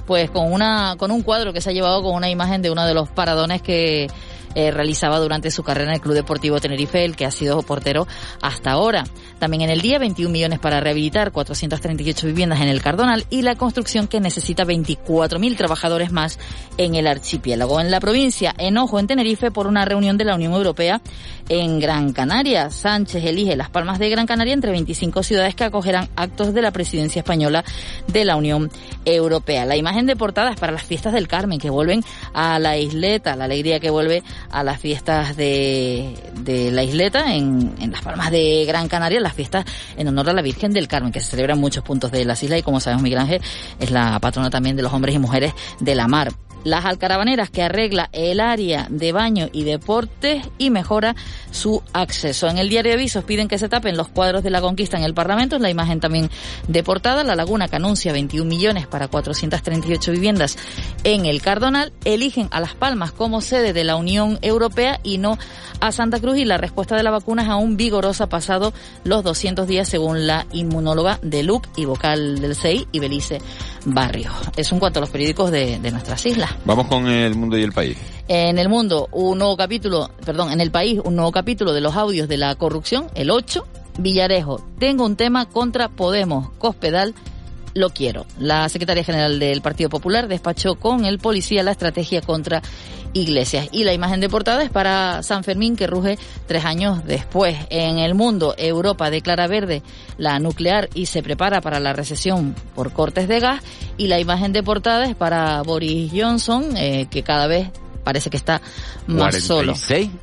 [0.08, 2.86] pues con una con un cuadro que se ha llevado con una imagen de uno
[2.86, 4.08] de los paradones que
[4.56, 8.08] eh, realizaba durante su carrera en el Club Deportivo Tenerife, el que ha sido portero
[8.42, 9.04] hasta ahora.
[9.40, 13.56] También en el día 21 millones para rehabilitar 438 viviendas en el Cardonal y la
[13.56, 16.40] construcción que necesita 24.000 trabajadores más
[16.78, 17.80] en el archipiélago.
[17.80, 21.02] En la provincia, enojo en Tenerife por una reunión de la Unión Europea
[21.48, 22.70] en Gran Canaria.
[22.70, 26.72] Sánchez elige Las Palmas de Gran Canaria entre 25 ciudades que acogerán actos de la
[26.72, 27.64] presidencia española
[28.08, 28.70] de la Unión
[29.06, 29.66] Europea.
[29.66, 33.36] La imagen de portada es para las fiestas del Carmen, que vuelven a la isleta,
[33.36, 38.32] la alegría que vuelve a las fiestas de, de la isleta en, en Las Palmas
[38.32, 39.66] de Gran Canaria, las fiestas
[39.98, 42.42] en honor a la Virgen del Carmen, que se celebran en muchos puntos de las
[42.44, 43.42] islas y como sabemos Miguel Ángel
[43.80, 46.32] es la patrona también de los hombres y mujeres de la mar.
[46.64, 51.16] Las alcaravaneras que arregla el área de baño y deportes y mejora
[51.52, 52.48] su acceso.
[52.48, 55.14] En el diario avisos piden que se tapen los cuadros de la conquista en el
[55.14, 56.30] Parlamento, es la imagen también
[56.68, 57.24] de portada.
[57.24, 60.58] La Laguna que anuncia 21 millones para 438 viviendas
[61.04, 61.94] en el Cardonal.
[62.06, 65.38] Eligen a Las Palmas como sede de la Unión Europea y no
[65.80, 69.68] a Santa Cruz y la respuesta de la vacuna es aún vigorosa pasado los 200
[69.68, 73.40] días según la inmunóloga de LUC y vocal del CEI y Belice
[73.94, 74.34] Barrios.
[74.56, 76.52] Es un cuanto a los periódicos de, de nuestras islas.
[76.66, 77.98] Vamos con el mundo y el país.
[78.28, 81.96] En el mundo, un nuevo capítulo, perdón, en el país, un nuevo capítulo de los
[81.96, 83.66] audios de la corrupción, el 8.
[84.00, 87.14] Villarejo, tengo un tema contra Podemos, Cospedal,
[87.74, 88.26] lo quiero.
[88.40, 92.62] La secretaria general del Partido Popular despachó con el policía la estrategia contra
[93.14, 93.70] Iglesias.
[93.72, 97.58] Y la imagen de portada es para San Fermín, que ruge tres años después.
[97.70, 99.82] En el mundo, Europa declara verde
[100.18, 103.62] la nuclear y se prepara para la recesión por cortes de gas.
[103.98, 107.70] Y la imagen de portada es para Boris Johnson, eh, que cada vez
[108.10, 108.60] parece que está
[109.06, 109.76] más 46, solo.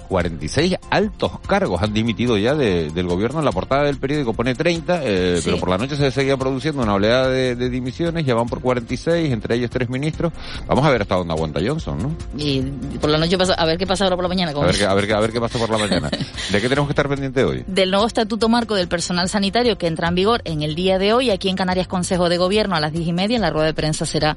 [0.09, 3.39] 46 altos cargos han dimitido ya del gobierno.
[3.39, 6.83] En la portada del periódico pone 30, eh, pero por la noche se seguía produciendo
[6.83, 10.33] una oleada de, dimisiones, ya van por 46, entre ellos tres ministros.
[10.67, 12.17] Vamos a ver hasta dónde aguanta Johnson, ¿no?
[12.37, 12.61] Y
[13.01, 14.51] por la noche pasa, a ver qué pasa ahora por la mañana.
[14.51, 16.11] A ver, a, ver, a ver qué pasa por la mañana.
[16.51, 17.63] ¿De qué tenemos que estar pendiente hoy?
[17.69, 21.13] Del nuevo estatuto marco del personal sanitario que entra en vigor en el día de
[21.13, 21.31] hoy.
[21.31, 23.37] Aquí en Canarias Consejo de Gobierno a las diez y media.
[23.37, 24.37] En la rueda de prensa será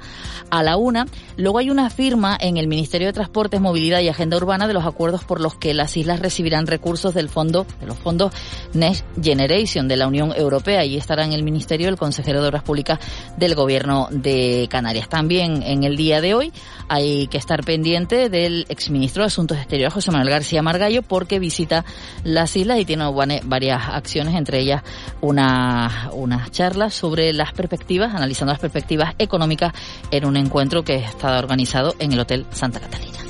[0.51, 1.07] a la una.
[1.35, 4.85] Luego hay una firma en el Ministerio de Transportes, Movilidad y Agenda Urbana de los
[4.85, 8.33] acuerdos por los que las islas recibirán recursos del fondo, de los fondos
[8.73, 10.83] Next Generation de la Unión Europea.
[10.83, 12.99] y estará en el Ministerio el consejero de Obras Públicas
[13.37, 15.07] del Gobierno de Canarias.
[15.07, 16.51] También en el día de hoy
[16.89, 21.85] hay que estar pendiente del exministro de Asuntos Exteriores, José Manuel García Margallo, porque visita
[22.25, 23.05] las islas y tiene
[23.45, 24.83] varias acciones, entre ellas
[25.21, 29.71] una, unas charlas sobre las perspectivas, analizando las perspectivas económicas
[30.11, 33.28] en un encuentro que está organizado en el Hotel Santa Catalina.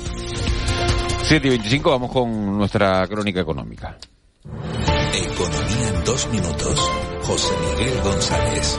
[1.22, 3.96] 7 y 25 vamos con nuestra crónica económica.
[5.14, 6.90] Economía en dos minutos.
[7.22, 8.78] José Miguel González.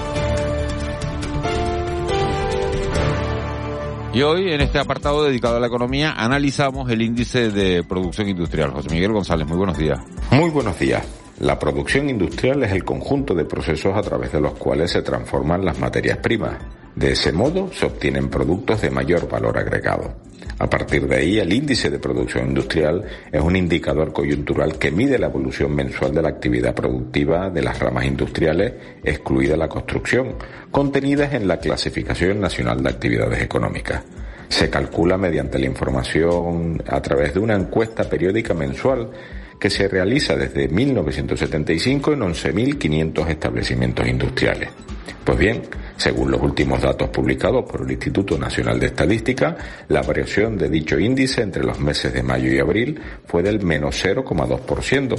[4.14, 8.72] Y hoy, en este apartado dedicado a la economía, analizamos el índice de producción industrial.
[8.72, 10.00] José Miguel González, muy buenos días.
[10.32, 11.08] Muy buenos días.
[11.40, 15.64] La producción industrial es el conjunto de procesos a través de los cuales se transforman
[15.64, 16.58] las materias primas.
[16.96, 20.14] De ese modo se obtienen productos de mayor valor agregado.
[20.60, 25.18] A partir de ahí, el índice de producción industrial es un indicador coyuntural que mide
[25.18, 28.74] la evolución mensual de la actividad productiva de las ramas industriales,
[29.04, 30.36] excluida la construcción,
[30.70, 34.04] contenidas en la Clasificación Nacional de Actividades Económicas.
[34.50, 39.10] Se calcula mediante la información a través de una encuesta periódica mensual
[39.62, 44.70] que se realiza desde 1975 en 11.500 establecimientos industriales.
[45.24, 45.62] Pues bien,
[45.98, 49.56] según los últimos datos publicados por el Instituto Nacional de Estadística,
[49.90, 54.04] la variación de dicho índice entre los meses de mayo y abril fue del menos
[54.04, 55.16] 0,2%,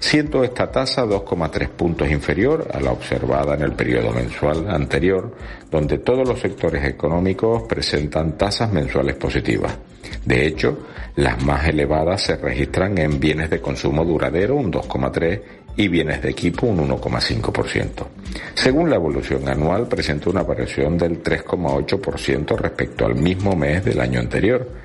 [0.00, 5.36] siendo esta tasa 2,3 puntos inferior a la observada en el periodo mensual anterior,
[5.70, 9.76] donde todos los sectores económicos presentan tasas mensuales positivas.
[10.24, 10.78] De hecho,
[11.16, 15.40] las más elevadas se registran en bienes de consumo duradero, un 2,3%,
[15.76, 18.06] y bienes de equipo un 1,5%.
[18.54, 24.20] Según la evolución anual, presenta una variación del 3,8% respecto al mismo mes del año
[24.20, 24.84] anterior.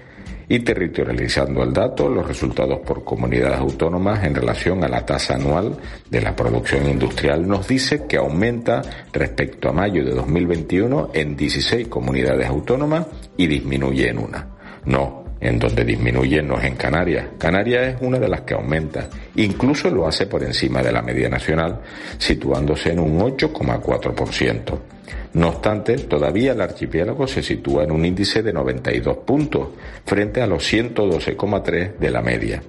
[0.52, 5.78] Y territorializando el dato, los resultados por comunidades autónomas en relación a la tasa anual
[6.10, 8.82] de la producción industrial nos dice que aumenta
[9.14, 13.06] respecto a mayo de 2021 en 16 comunidades autónomas
[13.38, 14.48] y disminuye en una.
[14.86, 17.28] No, en donde disminuye no es en Canarias.
[17.38, 19.10] Canarias es una de las que aumenta.
[19.36, 21.80] Incluso lo hace por encima de la media nacional,
[22.18, 24.80] situándose en un 8,4%.
[25.34, 29.70] No obstante, todavía el archipiélago se sitúa en un índice de 92 puntos,
[30.06, 32.62] frente a los 112,3 de la media.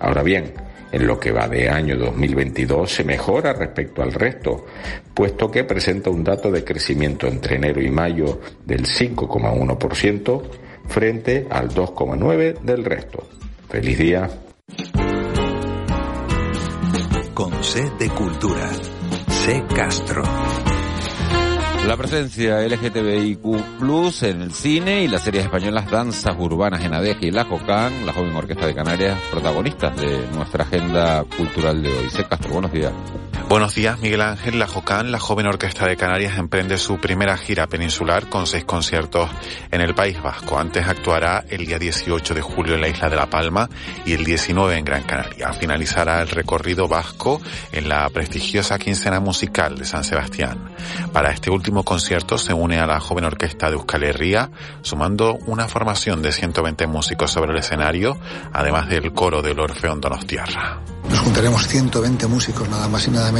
[0.00, 0.52] Ahora bien,
[0.92, 4.66] en lo que va de año 2022 se mejora respecto al resto,
[5.12, 10.42] puesto que presenta un dato de crecimiento entre enero y mayo del 5,1%,
[10.88, 13.26] frente al 2,9 del resto.
[13.68, 14.28] Feliz día.
[17.34, 18.70] Con C de Cultura.
[19.28, 20.22] C Castro.
[21.86, 27.28] La presencia LGTBIQ Plus en el cine y las series españolas Danzas Urbanas en Adeje
[27.28, 32.10] y La Jocán, la joven orquesta de Canarias, protagonistas de nuestra agenda cultural de hoy.
[32.10, 32.24] C.
[32.24, 32.92] Castro, buenos días.
[33.48, 34.58] Buenos días, Miguel Ángel.
[34.58, 39.30] La Jocán, la joven orquesta de Canarias, emprende su primera gira peninsular con seis conciertos
[39.70, 40.58] en el País Vasco.
[40.58, 43.70] Antes actuará el día 18 de julio en la isla de La Palma
[44.04, 45.52] y el 19 en Gran Canaria.
[45.52, 50.74] Finalizará el recorrido vasco en la prestigiosa quincena musical de San Sebastián.
[51.12, 54.50] Para este último concierto se une a la joven orquesta de Euskal Herria,
[54.82, 58.18] sumando una formación de 120 músicos sobre el escenario,
[58.52, 60.82] además del coro del Orfeón Donostiarra.
[61.08, 63.35] Nos juntaremos 120 músicos, nada más y nada menos,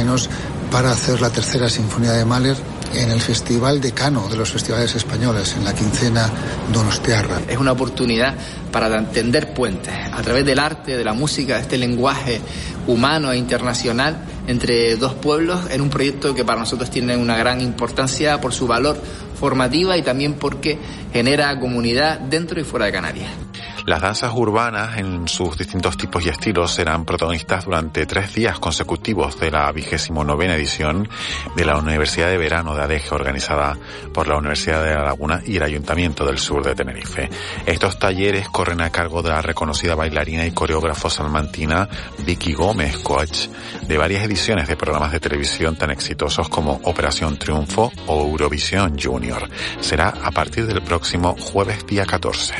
[0.71, 2.55] para hacer la tercera sinfonía de Mahler
[2.93, 6.29] en el Festival de Cano de los festivales españoles, en la quincena
[6.71, 7.41] Donostiarra.
[7.47, 8.35] Es una oportunidad
[8.71, 12.39] para tender puentes a través del arte, de la música, este lenguaje
[12.85, 17.59] humano e internacional entre dos pueblos en un proyecto que para nosotros tiene una gran
[17.59, 19.01] importancia por su valor
[19.39, 20.77] formativa y también porque
[21.11, 23.46] genera comunidad dentro y fuera de Canarias.
[23.87, 29.39] Las danzas urbanas en sus distintos tipos y estilos serán protagonistas durante tres días consecutivos
[29.39, 31.07] de la vigésimo novena edición
[31.55, 33.77] de la Universidad de Verano de Adeje organizada
[34.13, 37.29] por la Universidad de La Laguna y el Ayuntamiento del Sur de Tenerife.
[37.65, 41.87] Estos talleres corren a cargo de la reconocida bailarina y coreógrafo salmantina
[42.25, 43.47] Vicky Gómez, coach
[43.87, 49.47] de varias ediciones de programas de televisión tan exitosos como Operación Triunfo o Eurovisión Junior.
[49.79, 52.53] Será a partir del próximo jueves día 14.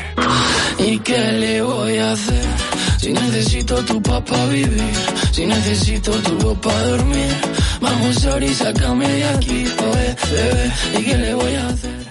[0.78, 2.44] ¿Y qué le voy a hacer?
[2.98, 4.92] Si necesito tu papá vivir,
[5.32, 7.34] si necesito tu luz para dormir,
[7.80, 12.07] vamos a y sácame de aquí, bebé, bebé, ¿y qué le voy a hacer?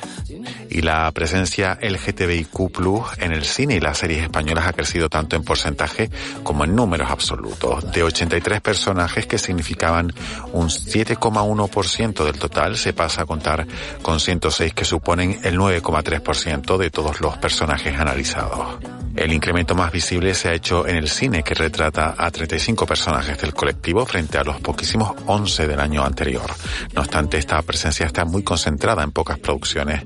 [0.78, 5.44] Y la presencia LGTBIQ en el cine y las series españolas ha crecido tanto en
[5.44, 6.12] porcentaje
[6.44, 7.92] como en números absolutos.
[7.92, 10.14] De 83 personajes que significaban
[10.54, 13.66] un 7,1% del total, se pasa a contar
[14.04, 18.78] con 106 que suponen el 9,3% de todos los personajes analizados.
[19.18, 23.40] El incremento más visible se ha hecho en el cine, que retrata a 35 personajes
[23.40, 26.46] del colectivo frente a los poquísimos 11 del año anterior.
[26.94, 30.04] No obstante, esta presencia está muy concentrada en pocas producciones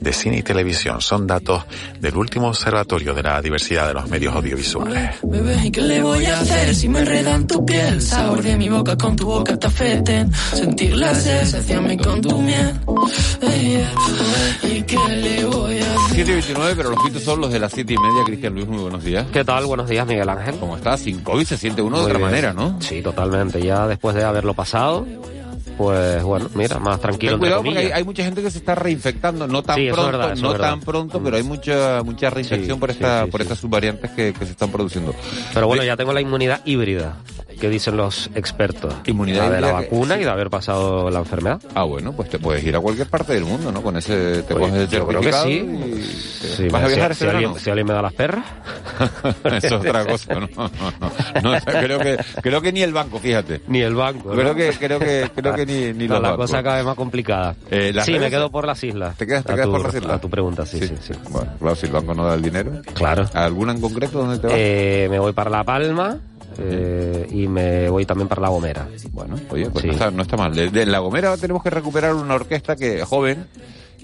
[0.00, 1.02] de cine y televisión.
[1.02, 1.64] Son datos
[2.00, 5.16] del último observatorio de la diversidad de los medios audiovisuales.
[8.00, 10.32] Sabor de mi boca con tu boca te afecten.
[10.32, 12.80] Sentir la sensación con tu miel.
[16.10, 19.02] 7.29, pero los pitos son los de las 7 y media, Cristian Luis, muy buenos
[19.02, 19.26] días.
[19.32, 19.66] ¿Qué tal?
[19.66, 20.56] Buenos días, Miguel Ángel.
[20.58, 21.00] ¿Cómo estás?
[21.00, 22.80] Sin COVID se siente uno de otra manera, ¿no?
[22.80, 23.60] Sí, totalmente.
[23.60, 25.06] Ya después de haberlo pasado,
[25.76, 27.32] pues bueno, mira, más tranquilo.
[27.32, 30.80] Ten cuidado porque hay, mucha gente que se está reinfectando, no tan pronto, no tan
[30.80, 34.70] pronto, pero hay mucha mucha reinfección por esta por estas subvariantes que, que, se están
[34.70, 35.14] produciendo.
[35.52, 37.16] Pero bueno, ya tengo la inmunidad híbrida
[37.64, 38.94] que dicen los expertos.
[39.06, 41.58] Inmunidad de la vacuna y de haber pasado la enfermedad.
[41.74, 43.82] Ah, bueno, pues te puedes ir a cualquier parte del mundo, ¿no?
[43.82, 46.04] Con ese te pues, coges yo creo que sí.
[46.56, 48.44] sí ¿Vas a viajar si, alguien, si, alguien, me da las perras.
[49.44, 50.48] Eso es otra cosa, ¿no?
[50.54, 50.70] no,
[51.42, 53.62] no, creo que creo que ni el banco, fíjate.
[53.66, 54.32] Ni el banco.
[54.32, 57.56] Creo que creo que creo que ni, ni los La cosa cada vez más complicada.
[57.70, 59.16] Eh, sí, me quedo por las islas.
[59.16, 60.12] ¿Te quedas, te quedas por las islas?
[60.12, 61.14] A tu pregunta, sí, sí, sí.
[61.30, 62.82] Bueno, claro, si el banco no da el dinero.
[62.92, 63.24] Claro.
[63.32, 64.56] ¿Alguna en concreto dónde te vas?
[64.58, 66.18] Eh, me voy para La Palma.
[66.58, 68.88] Eh, y me voy también para La Gomera.
[69.10, 70.54] Bueno, oye, pues no, está, no, está, mal.
[70.54, 73.46] De, La Gomera tenemos que recuperar una orquesta que joven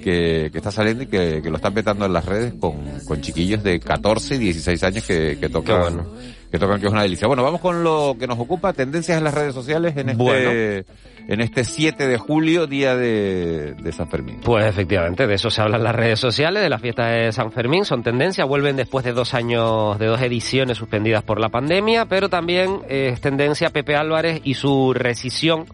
[0.01, 2.75] que, que está saliendo y que, que, lo están petando en las redes con,
[3.07, 6.03] con chiquillos de 14 y 16 años que, que tocan,
[6.51, 7.29] que tocan que es una delicia.
[7.29, 10.85] Bueno, vamos con lo que nos ocupa, tendencias en las redes sociales en este,
[11.31, 14.41] en este 7 de julio, día de, de, San Fermín.
[14.43, 17.53] Pues efectivamente, de eso se habla en las redes sociales, de la fiesta de San
[17.53, 22.07] Fermín, son tendencias, vuelven después de dos años, de dos ediciones suspendidas por la pandemia,
[22.07, 25.67] pero también es tendencia Pepe Álvarez y su rescisión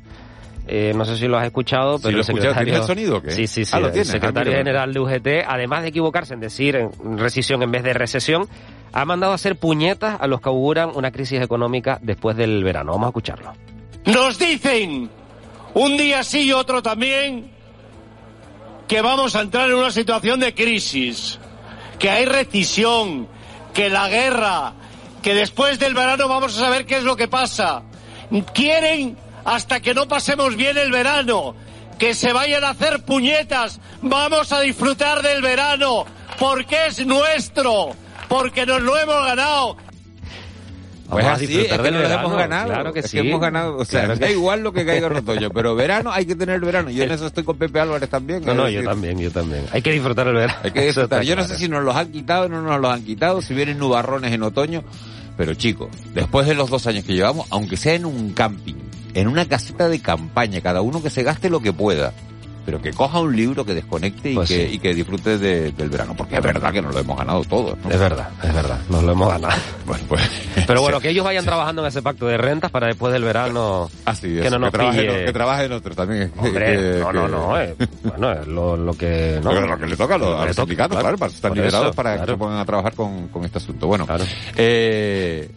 [0.69, 2.75] eh, no sé si lo has escuchado, pero el secretario...
[2.75, 3.31] el sonido qué?
[3.31, 3.73] Sí, sí, sí.
[3.73, 7.71] Ah, el secretario ah, general de UGT, además de equivocarse en decir en recesión en
[7.71, 8.49] vez de recesión,
[8.93, 12.93] ha mandado a hacer puñetas a los que auguran una crisis económica después del verano.
[12.93, 13.53] Vamos a escucharlo.
[14.07, 15.09] Nos dicen,
[15.77, 17.51] un día sí y otro también,
[18.89, 21.39] que vamos a entrar en una situación de crisis,
[21.99, 23.29] que hay recesión,
[23.75, 24.73] que la guerra,
[25.23, 27.83] que después del verano vamos a saber qué es lo que pasa.
[28.55, 31.55] Quieren hasta que no pasemos bien el verano.
[31.99, 33.79] Que se vayan a hacer puñetas.
[34.01, 36.07] Vamos a disfrutar del verano.
[36.39, 37.91] Porque es nuestro.
[38.29, 39.77] Porque nos lo hemos ganado.
[41.09, 42.69] Pues así, es que nos hemos ganado.
[42.69, 43.19] Claro que sí.
[43.19, 43.77] hemos ganado.
[43.77, 46.91] O sea, da igual lo que caiga en otoño, pero verano hay que tener verano.
[46.91, 48.45] Yo en eso estoy con Pepe Álvarez también.
[48.45, 49.65] No, no, yo también, yo también.
[49.73, 50.59] Hay que disfrutar el verano.
[50.63, 51.23] Hay que disfrutar.
[51.23, 53.55] Yo no sé si nos los han quitado o no nos los han quitado, si
[53.55, 54.83] vienen nubarrones en otoño.
[55.37, 58.75] Pero chicos, después de los dos años que llevamos, aunque sea en un camping,
[59.15, 62.13] en una caseta de campaña, cada uno que se gaste lo que pueda
[62.67, 66.15] pero que coja un libro que desconecte y, pues que, y que disfrute del verano,
[66.17, 67.79] porque es verdad que nos lo hemos ganado todo.
[67.89, 69.55] Es verdad, es verdad, nos lo hemos ganado.
[69.87, 70.29] Bueno, pues,
[70.67, 73.89] pero bueno, que ellos vayan trabajando en ese pacto de rentas para después del verano
[74.05, 76.33] Así es, que no nos que trabajen, que trabajen otros también.
[76.37, 79.39] Hombre, no, no, no, eh, bueno, es lo, lo que...
[79.45, 82.21] No, lo, que le toca a los, a los sindicatos, claro, para estar liberados para
[82.21, 83.87] que se pongan a trabajar con, con este asunto.
[83.87, 84.09] Bueno,
[84.57, 85.49] eh,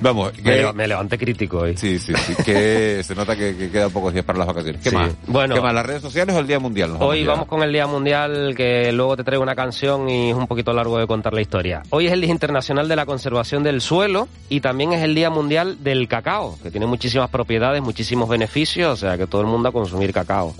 [0.00, 0.32] vamos.
[0.32, 1.76] Que, me, levanté crítico hoy.
[1.76, 4.80] Sí, sí, sí, que se nota que, que quedan pocos días para las vacaciones.
[4.82, 5.12] ¿Qué más?
[5.26, 5.74] Bueno, ¿Qué más?
[5.74, 6.96] ¿Las redes sociales o el Día Mundial?
[7.00, 10.46] Hoy vamos con el Día Mundial, que luego te traigo una canción y es un
[10.46, 11.82] poquito largo de contar la historia.
[11.90, 15.30] Hoy es el Día Internacional de la Conservación del Suelo y también es el Día
[15.30, 19.68] Mundial del Cacao, que tiene muchísimas propiedades, muchísimos beneficios, o sea que todo el mundo
[19.68, 20.54] a consumir cacao.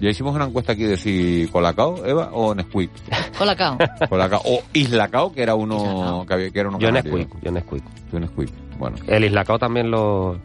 [0.00, 2.90] Ya hicimos una encuesta aquí de si Colacao, Eva, o Nesquik.
[3.38, 3.76] Colacao.
[4.08, 4.40] Colacao.
[4.44, 7.84] O Islacao, que era uno que, había, que era uno Yo Nesquik, yo Nesquik.
[8.10, 8.96] Yo Nesquik, bueno.
[9.06, 10.38] El Islacao también lo,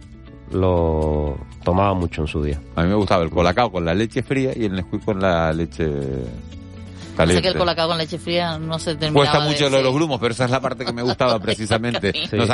[0.51, 2.61] lo tomaba mucho en su día.
[2.75, 5.51] A mí me gustaba el colacao con la leche fría y el Nesquik con la
[5.53, 5.89] leche
[7.15, 7.39] caliente.
[7.39, 9.93] Sé que el colacao con leche fría no se terminaba Cuesta mucho lo de los
[9.93, 12.13] grumos, pero esa es la parte que me gustaba precisamente.
[12.31, 12.53] No, se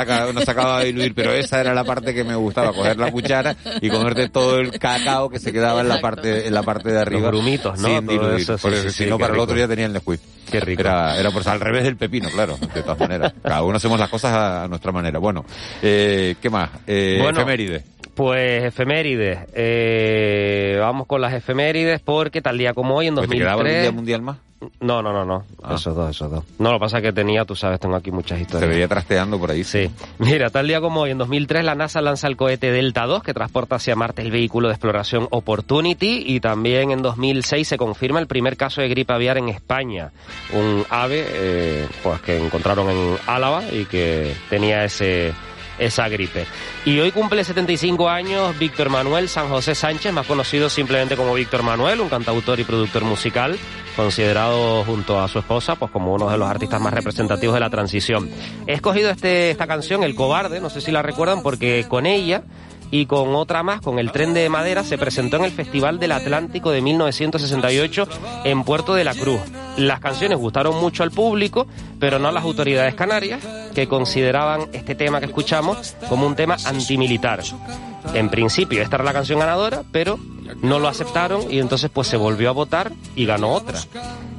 [0.50, 3.88] acaba, de diluir, pero esa era la parte que me gustaba, coger la cuchara y
[3.88, 7.30] comerte todo el cacao que se quedaba en la parte en la parte de arriba.
[7.30, 7.88] Los grumitos, ¿no?
[7.88, 10.20] Sin diluir, porque si no para el otro día tenía el Nesquik.
[10.50, 10.80] Qué rico.
[10.80, 13.32] Era, era pues al revés del pepino, claro, de todas maneras.
[13.42, 15.18] Cada uno hacemos las cosas a, nuestra manera.
[15.18, 15.44] Bueno,
[15.80, 16.70] eh, ¿qué más?
[16.86, 17.84] Eh, bueno, efeméride.
[18.14, 19.38] Pues efemérides.
[19.54, 23.38] Eh, vamos con las efemérides porque tal día como hoy, en 2003...
[23.38, 24.36] ¿Te quedaba el Día Mundial más?
[24.80, 25.44] No, no, no, no.
[25.62, 25.74] Ah.
[25.74, 26.44] Esos dos, esos dos.
[26.58, 28.68] No, lo que pasa es que tenía, tú sabes, tengo aquí muchas historias.
[28.68, 29.64] Se veía trasteando por ahí.
[29.64, 29.90] Sí.
[30.18, 33.34] Mira, tal día como hoy, en 2003, la NASA lanza el cohete Delta 2, que
[33.34, 38.26] transporta hacia Marte el vehículo de exploración Opportunity, y también en 2006 se confirma el
[38.26, 40.12] primer caso de gripe aviar en España.
[40.52, 45.32] Un ave, eh, pues que encontraron en Álava y que tenía ese
[45.78, 46.46] esa gripe.
[46.84, 51.62] Y hoy cumple 75 años Víctor Manuel San José Sánchez, más conocido simplemente como Víctor
[51.62, 53.58] Manuel, un cantautor y productor musical,
[53.96, 57.70] considerado junto a su esposa pues como uno de los artistas más representativos de la
[57.70, 58.30] transición.
[58.66, 62.42] He escogido este, esta canción, El Cobarde, no sé si la recuerdan, porque con ella
[62.90, 66.12] y con otra más, con el tren de madera, se presentó en el Festival del
[66.12, 68.06] Atlántico de 1968
[68.44, 69.40] en Puerto de la Cruz.
[69.78, 71.66] Las canciones gustaron mucho al público,
[71.98, 73.42] pero no a las autoridades canarias,
[73.74, 77.40] que consideraban este tema que escuchamos como un tema antimilitar.
[78.14, 80.18] En principio esta era la canción ganadora, pero
[80.60, 83.78] no lo aceptaron y entonces pues se volvió a votar y ganó otra.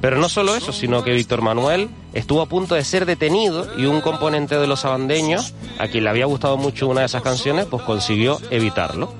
[0.03, 3.85] Pero no solo eso, sino que Víctor Manuel estuvo a punto de ser detenido y
[3.85, 7.67] un componente de los abandeños, a quien le había gustado mucho una de esas canciones,
[7.67, 9.13] pues consiguió evitarlo.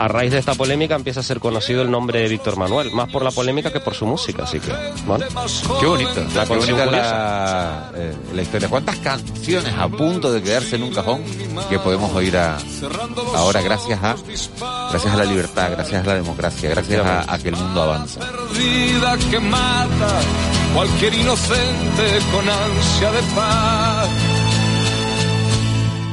[0.00, 3.08] A raíz de esta polémica empieza a ser conocido el nombre de Víctor Manuel, más
[3.08, 4.72] por la polémica que por su música, así que,
[5.06, 5.26] bueno.
[5.78, 8.68] Qué bonito, la, qué bonita la, eh, la, historia.
[8.68, 11.22] ¿Cuántas canciones a punto de quedarse en un cajón
[11.68, 14.16] que podemos oír ahora gracias a,
[14.90, 18.20] gracias a la libertad, gracias a la democracia, gracias a, a que el mundo avanza?
[19.30, 20.20] que mata
[20.74, 24.08] cualquier inocente con ansia de paz.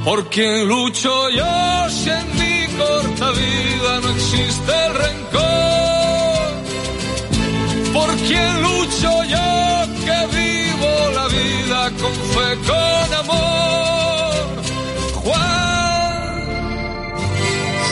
[0.04, 6.48] Por quien lucho yo si en mi corta vida no existe el rencor.
[7.93, 13.66] Por quien lucho yo que vivo la vida con fe, con amor.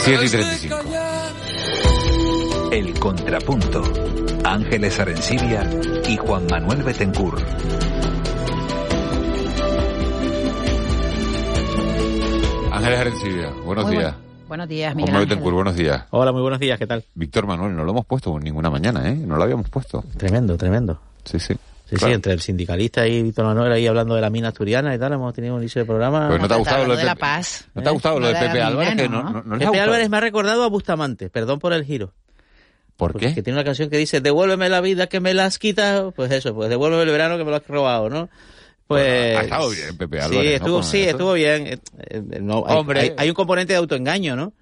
[0.06, 0.76] 7 y 35.
[2.70, 3.82] El contrapunto.
[4.44, 5.68] Ángeles Arencibia
[6.08, 7.34] y Juan Manuel Betencur.
[12.70, 14.14] Ángeles Arencibia, buenos días.
[14.46, 16.04] Buenos días, Miguel Juan Manuel buenos días.
[16.10, 17.02] Hola, muy buenos días, ¿qué tal?
[17.16, 19.16] Víctor Manuel, no lo hemos puesto ninguna mañana, ¿eh?
[19.16, 20.04] No lo habíamos puesto.
[20.16, 21.00] Tremendo, tremendo.
[21.24, 21.56] Sí, sí.
[21.88, 24.98] Sí, sí, entre el sindicalista y Víctor Manuel ahí hablando de la mina asturiana y
[24.98, 26.26] tal, hemos tenido un inicio de programa.
[26.28, 27.68] Pues no te ha gustado lo de, la paz.
[27.74, 29.08] ¿No te ha gustado lo de Pepe Álvarez?
[29.08, 32.12] no, Pepe Álvarez me ha recordado a Bustamante, perdón por el giro.
[32.96, 33.34] ¿Por qué?
[33.34, 36.12] Que tiene una canción que dice, devuélveme la vida que me la has quitado.
[36.12, 38.28] Pues eso, pues devuélveme el verano que me lo has robado, ¿no?
[38.86, 40.48] Pues, ha estado bien, Pepe Álvarez.
[40.48, 41.66] Sí, estuvo, sí, estuvo bien.
[41.66, 41.78] Eh,
[42.08, 43.14] eh, no, Hombre.
[43.16, 44.52] Hay, un componente de autoengaño, ¿no?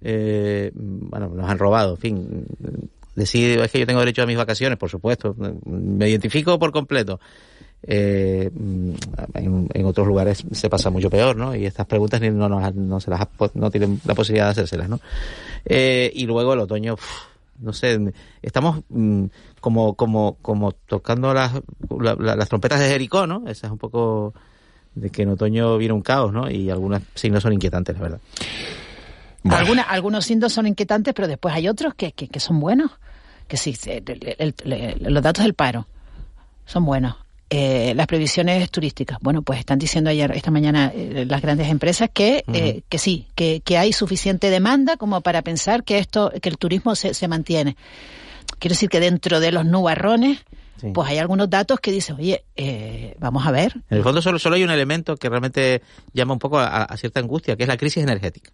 [0.00, 2.46] Eh, bueno, nos han robado, en fin.
[3.18, 5.34] Decir, es que yo tengo derecho a mis vacaciones, por supuesto.
[5.64, 7.18] Me identifico por completo.
[7.82, 11.54] Eh, en, en, otros lugares se pasa mucho peor, ¿no?
[11.54, 15.00] Y estas preguntas no, no, no se las no tienen la posibilidad de hacérselas, ¿no?
[15.64, 16.96] Eh, y luego el otoño,
[17.60, 18.12] no sé,
[18.42, 19.24] estamos mm,
[19.60, 21.52] como, como, como tocando las,
[22.18, 23.48] las trompetas de Jericó, ¿no?
[23.48, 24.32] Esa es un poco
[24.94, 26.48] de que en otoño viene un caos, ¿no?
[26.50, 28.20] Y algunos signos son inquietantes, la verdad.
[29.88, 32.90] algunos signos son inquietantes, pero después hay otros que, que, son buenos.
[33.48, 33.76] Que sí,
[35.00, 35.88] los datos del paro
[36.66, 37.16] son buenos.
[37.50, 39.16] Eh, las previsiones turísticas.
[39.22, 43.26] Bueno, pues están diciendo ayer, esta mañana, eh, las grandes empresas que, eh, que sí,
[43.34, 47.26] que, que, hay suficiente demanda como para pensar que esto, que el turismo se, se
[47.26, 47.74] mantiene.
[48.58, 50.44] Quiero decir que dentro de los nubarrones,
[50.92, 52.44] pues hay algunos datos que dicen, oye,
[53.18, 53.72] vamos a ver.
[53.88, 55.80] En el fondo solo, solo hay un elemento que realmente
[56.12, 58.52] llama un poco a cierta angustia, que es la crisis energética.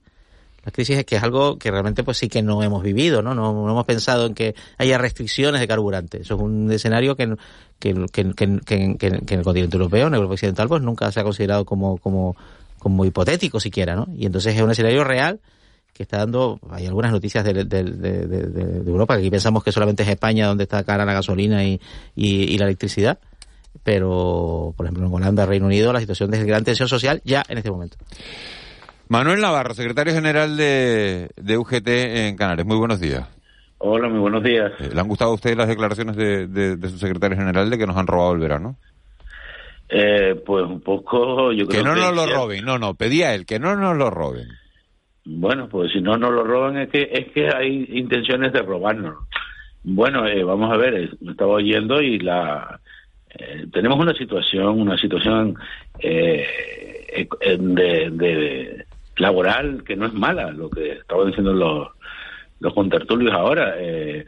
[0.64, 3.34] La crisis es que es algo que realmente pues sí que no hemos vivido, ¿no?
[3.34, 6.22] No, no hemos pensado en que haya restricciones de carburante.
[6.22, 7.36] Eso es un escenario que,
[7.78, 11.98] que, que, en el continente europeo, en Europa Occidental, pues nunca se ha considerado como,
[11.98, 12.34] como,
[12.78, 14.06] como hipotético siquiera, ¿no?
[14.16, 15.40] Y entonces es un escenario real
[15.92, 17.50] que está dando, hay algunas noticias de,
[18.86, 21.80] Europa, que aquí pensamos que solamente es España donde está cara la gasolina y,
[22.16, 23.18] y, y la electricidad,
[23.84, 27.58] pero por ejemplo en Holanda, Reino Unido, la situación de gran tensión social ya en
[27.58, 27.96] este momento.
[29.08, 32.66] Manuel Navarro, secretario general de, UGT en Canarias.
[32.66, 33.28] Muy buenos días.
[33.78, 34.72] Hola, muy buenos días.
[34.80, 37.96] Eh, ¿Le han gustado a ustedes las declaraciones de, su secretario general de que nos
[37.96, 38.76] han robado el verano?
[39.90, 41.88] Eh, pues un poco, yo creo que...
[41.88, 44.48] no nos lo roben, no, no, pedía él, que no nos lo roben.
[45.26, 49.16] Bueno, pues si no nos lo roban es que, es que hay intenciones de robarnos.
[49.82, 52.80] Bueno, eh, vamos a ver, me estaba oyendo y la...
[53.70, 55.58] tenemos una situación, una situación
[56.00, 56.46] de,
[58.10, 58.86] de,
[59.16, 61.88] laboral que no es mala, lo que estaban diciendo los,
[62.60, 63.74] los contertulios ahora.
[63.78, 64.26] Eh,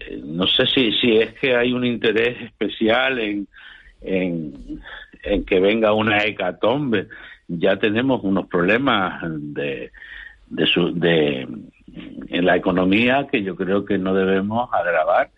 [0.00, 3.48] eh, no sé si, si es que hay un interés especial en,
[4.02, 4.80] en,
[5.22, 7.08] en que venga una hecatombe.
[7.48, 9.90] Ya tenemos unos problemas de,
[10.48, 11.48] de, su, de
[12.28, 15.30] en la economía que yo creo que no debemos agravar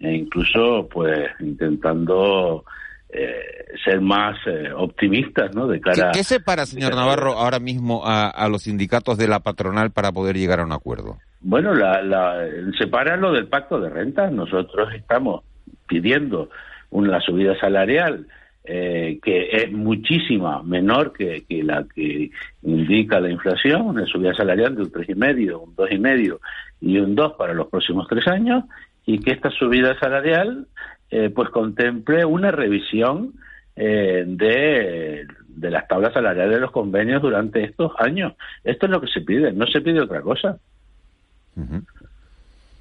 [0.00, 2.64] e incluso pues intentando
[3.10, 5.66] eh, ser más eh, optimistas ¿no?
[5.66, 9.40] de cara ¿Qué, qué separa, señor Navarro, ahora mismo a, a, los sindicatos de la
[9.40, 11.16] patronal para poder llegar a un acuerdo?
[11.40, 12.46] Bueno, la, la,
[12.76, 14.30] separa lo del pacto de renta.
[14.30, 15.42] Nosotros estamos
[15.86, 16.50] pidiendo
[16.90, 18.26] una subida salarial
[18.70, 22.30] eh, que es muchísima menor que, que, la que
[22.62, 26.40] indica la inflación, una subida salarial de un tres y medio, un dos y medio
[26.78, 28.64] y un dos para los próximos tres años,
[29.06, 30.66] y que esta subida salarial
[31.10, 33.34] eh, pues contemple una revisión
[33.76, 38.34] eh, de, de las tablas salariales de los convenios durante estos años.
[38.64, 40.58] Esto es lo que se pide, no se pide otra cosa.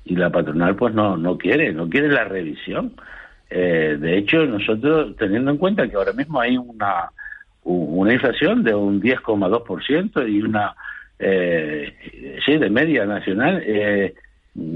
[0.06, 2.94] Y la patronal pues no, no quiere, no quiere la revisión.
[3.50, 7.10] Eh, de hecho, nosotros, teniendo en cuenta que ahora mismo hay una,
[7.64, 10.76] una inflación de un 10,2% y una,
[11.20, 14.14] eh, sí, de media nacional, eh,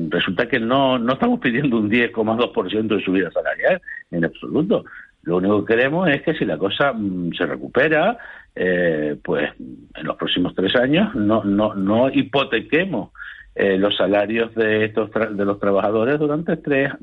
[0.09, 4.85] resulta que no, no estamos pidiendo un 10,2% de subida salarial en absoluto.
[5.23, 8.17] Lo único que queremos es que si la cosa mm, se recupera,
[8.55, 13.11] eh, pues en los próximos tres años no, no, no hipotequemos
[13.53, 16.93] eh, los salarios de estos de los trabajadores durante tres,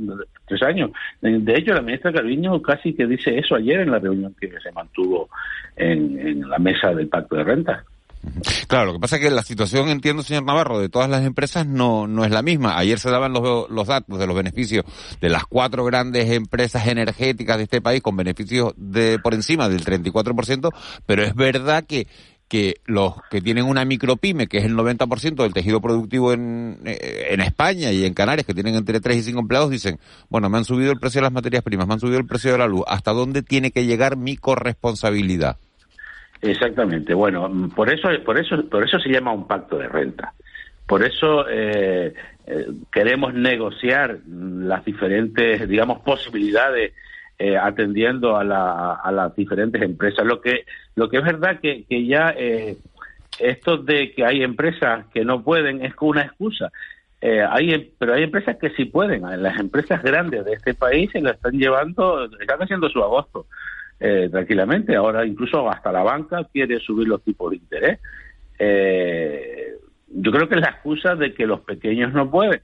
[0.47, 0.91] tres años.
[1.21, 4.73] De hecho, la ministra Calviño casi que dice eso ayer en la reunión que se
[4.73, 5.29] mantuvo
[5.77, 7.85] en, en la mesa del pacto de renta.
[8.67, 11.67] Claro, lo que pasa es que la situación, entiendo, señor Navarro, de todas las empresas
[11.67, 12.79] no, no es la misma.
[12.79, 14.85] Ayer se daban los, los datos de los beneficios
[15.21, 19.85] de las cuatro grandes empresas energéticas de este país con beneficios de por encima del
[19.85, 20.71] 34%,
[21.07, 22.07] pero es verdad que
[22.49, 27.29] que los que tienen una micropyme, que es el 90% del tejido productivo en, eh,
[27.31, 30.01] en España y en Canarias, que tienen entre 3 y 5 empleados, dicen,
[30.31, 32.51] bueno, me han subido el precio de las materias primas, me han subido el precio
[32.51, 35.59] de la luz, ¿hasta dónde tiene que llegar mi corresponsabilidad?
[36.43, 37.15] Exactamente.
[37.15, 40.33] Bueno, por eso, por eso, por eso se llama un pacto de renta.
[40.87, 42.15] Por eso eh,
[42.47, 46.95] eh, queremos negociar las diferentes, digamos, posibilidades
[47.39, 50.25] eh, atendiendo a, la, a, las diferentes empresas.
[50.25, 50.65] Lo que,
[50.97, 52.35] lo que es verdad que, que ya
[53.39, 56.73] esto de que hay empresas que no pueden es una excusa.
[57.21, 59.23] hay, pero hay empresas que sí pueden.
[59.43, 63.47] Las empresas grandes de este país se lo están llevando, están haciendo su agosto
[64.01, 64.97] eh, tranquilamente.
[64.97, 68.01] Ahora incluso hasta la banca quiere subir los tipos de interés.
[68.59, 69.75] Eh,
[70.09, 72.63] yo creo que es la excusa de que los pequeños no pueden.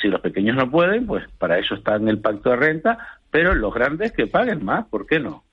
[0.00, 2.98] Si los pequeños no pueden, pues para eso está en el pacto de renta,
[3.30, 5.44] pero los grandes que paguen más, ¿por qué no?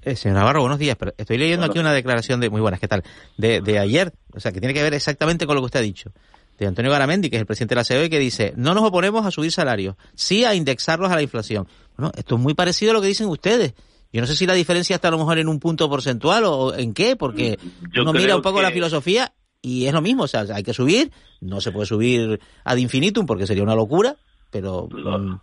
[0.00, 0.96] Eh, señor Navarro, buenos días.
[0.96, 3.02] Pero estoy leyendo aquí una declaración de muy buenas, ¿qué tal?
[3.36, 5.82] De, de ayer, o sea, que tiene que ver exactamente con lo que usted ha
[5.82, 6.12] dicho
[6.58, 9.26] de Antonio Garamendi, que es el presidente de la COE, que dice, no nos oponemos
[9.26, 11.66] a subir salarios, sí a indexarlos a la inflación.
[11.96, 13.74] Bueno, esto es muy parecido a lo que dicen ustedes.
[14.12, 16.74] Yo no sé si la diferencia está a lo mejor en un punto porcentual o
[16.74, 17.58] en qué, porque
[17.98, 19.32] uno mira un poco la filosofía
[19.62, 21.10] y es lo mismo, o sea, hay que subir,
[21.40, 24.16] no se puede subir ad infinitum porque sería una locura,
[24.50, 25.36] pero mm,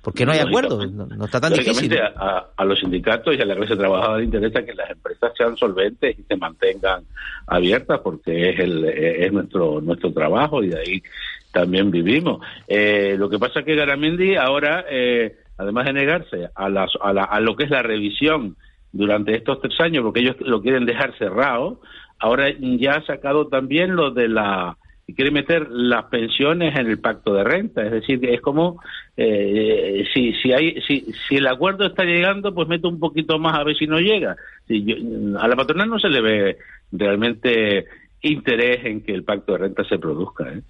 [0.00, 0.86] ¿por qué no hay acuerdo?
[0.86, 1.98] No, está tan difícil.
[1.98, 5.56] A, a, los sindicatos y a la clase trabajadora le interesa que las empresas sean
[5.56, 7.04] solventes y se mantengan
[7.46, 11.02] abiertas porque es el es nuestro nuestro trabajo y de ahí
[11.52, 12.40] también vivimos.
[12.68, 17.56] Eh, lo que pasa es que Garamendi ahora eh, además de negarse a, a, lo
[17.56, 18.56] que es la revisión
[18.92, 21.80] durante estos tres años, porque ellos lo quieren dejar cerrado,
[22.18, 24.76] ahora ya ha sacado también lo de la
[25.14, 28.80] quiere meter las pensiones en el pacto de renta, es decir, es como
[29.16, 33.58] eh, si si hay si, si el acuerdo está llegando, pues mete un poquito más
[33.58, 34.36] a ver si no llega.
[35.38, 36.56] a la patronal no se le ve
[36.90, 37.84] realmente
[38.22, 40.50] interés en que el pacto de renta se produzca.
[40.50, 40.62] ¿eh?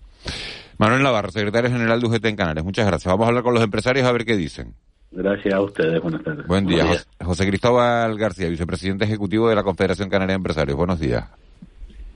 [0.78, 2.64] Manuel Navarro, secretario general de UGT en Canarias.
[2.64, 3.12] Muchas gracias.
[3.12, 4.74] Vamos a hablar con los empresarios a ver qué dicen.
[5.12, 6.02] Gracias a ustedes.
[6.02, 6.46] Buenas tardes.
[6.46, 6.84] Buen día.
[7.22, 10.76] José, Cristóbal García, vicepresidente ejecutivo de la Confederación Canaria de Empresarios.
[10.76, 11.24] Buenos días.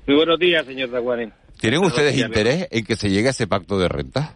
[0.07, 1.33] Muy buenos días, señor Daguaren.
[1.61, 4.35] ¿Tienen ustedes interés en que se llegue a ese pacto de renta?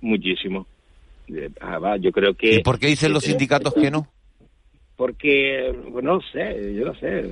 [0.00, 0.66] Muchísimo.
[1.28, 2.56] Eh, ah, yo creo que...
[2.56, 4.08] ¿Y por qué dicen los sindicatos que no?
[5.00, 7.24] Porque, bueno, no sé, yo no sé.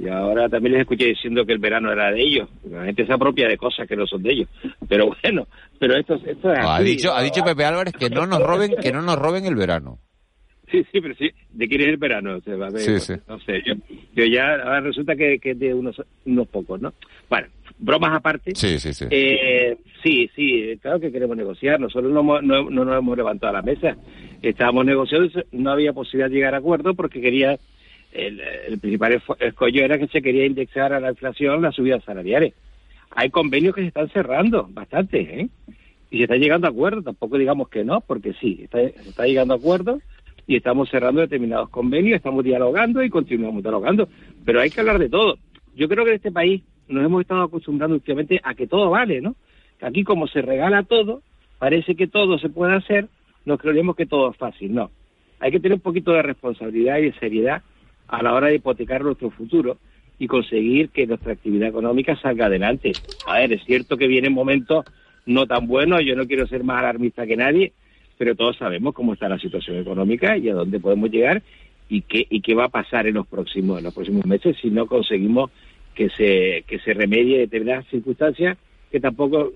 [0.00, 2.48] Y ahora también les escuché diciendo que el verano era de ellos.
[2.70, 4.48] La gente se apropia de cosas que no son de ellos.
[4.88, 5.48] Pero bueno,
[5.80, 8.92] pero esto, esto es ha dicho, ha dicho Pepe Álvarez que no nos roben, que
[8.92, 9.98] no nos roben el verano.
[10.70, 12.40] Sí, sí, pero sí, ¿de quién es el verano?
[12.42, 13.14] Se va a ver, sí, sí.
[13.26, 13.74] No sé, yo,
[14.14, 16.94] yo ya ahora resulta que, que es de unos, unos pocos, ¿no?
[17.28, 17.48] Bueno,
[17.78, 18.52] bromas aparte.
[18.54, 19.06] Sí, sí, sí.
[19.10, 20.57] Eh, sí, sí,
[20.88, 21.78] claro que queremos negociar.
[21.78, 23.96] Nosotros no, no, no, nos hemos levantado a la mesa.
[24.40, 27.58] Estábamos negociando, no había posibilidad de llegar a acuerdo porque quería,
[28.12, 32.54] el, el principal escollo era que se quería indexar a la inflación las subidas salariales.
[33.10, 35.48] Hay convenios que se están cerrando, bastante, ¿eh?
[36.10, 39.26] Y se está llegando a acuerdo, tampoco digamos que no, porque sí, está, se está
[39.26, 40.00] llegando a acuerdo
[40.46, 44.08] y estamos cerrando determinados convenios, estamos dialogando y continuamos dialogando,
[44.42, 45.36] pero hay que hablar de todo.
[45.76, 49.20] Yo creo que en este país nos hemos estado acostumbrando últimamente a que todo vale,
[49.20, 49.36] ¿no?
[49.80, 51.22] Aquí como se regala todo,
[51.58, 53.08] parece que todo se puede hacer,
[53.44, 54.74] nos creemos que todo es fácil.
[54.74, 54.90] No,
[55.40, 57.62] hay que tener un poquito de responsabilidad y de seriedad
[58.08, 59.78] a la hora de hipotecar nuestro futuro
[60.18, 62.92] y conseguir que nuestra actividad económica salga adelante.
[63.26, 64.84] A ver, es cierto que vienen momentos
[65.26, 67.72] no tan buenos, yo no quiero ser más alarmista que nadie,
[68.16, 71.42] pero todos sabemos cómo está la situación económica y a dónde podemos llegar
[71.88, 74.70] y qué, y qué va a pasar en los próximos, en los próximos meses si
[74.70, 75.50] no conseguimos
[75.94, 78.58] que se, que se remedie determinadas circunstancias
[78.90, 79.50] que tampoco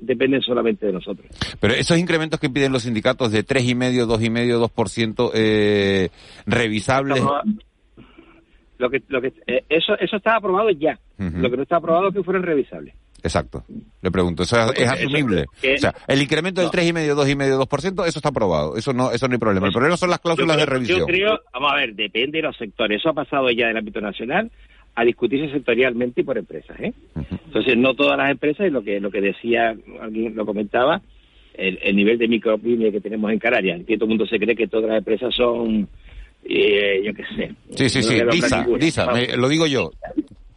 [0.00, 1.26] dependen solamente de nosotros.
[1.60, 6.08] Pero esos incrementos que piden los sindicatos de 3,5, 2,5, 2%, eh,
[6.46, 7.22] revisables.
[8.78, 10.98] Lo que, lo que, eh, eso, eso está aprobado ya.
[11.18, 12.94] Lo que no está aprobado es que fueran revisables.
[13.22, 13.64] Exacto.
[14.02, 15.46] Le pregunto, ¿eso es, asumible?
[15.46, 18.76] o sea, el incremento del 3,5, 2,5, 2%, eso está aprobado.
[18.76, 19.66] Eso no, eso no hay problema.
[19.66, 21.00] El problema son las cláusulas de revisión.
[21.00, 23.00] Yo creo, vamos a ver, depende de los sectores.
[23.00, 24.50] Eso ha pasado ya del ámbito nacional
[24.96, 26.80] a discutirse sectorialmente y por empresas.
[26.80, 26.92] ¿eh?
[27.44, 31.02] Entonces, no todas las empresas, y lo que, lo que decía, alguien lo comentaba,
[31.54, 34.56] el, el nivel de micropyme que tenemos en Canarias, que todo el mundo se cree
[34.56, 35.86] que todas las empresas son,
[36.44, 37.54] eh, yo qué sé.
[37.70, 39.92] Sí, sí, sí, Disa, Disa, lo digo yo.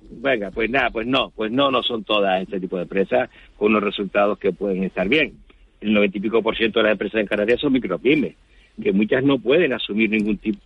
[0.09, 3.71] Venga, pues nada, pues no, pues no, no son todas este tipo de empresas con
[3.71, 5.33] unos resultados que pueden estar bien.
[5.81, 8.35] El noventa y pico por ciento de las empresas en Canarias son micropymes
[8.81, 10.59] que muchas no pueden asumir ningún tipo,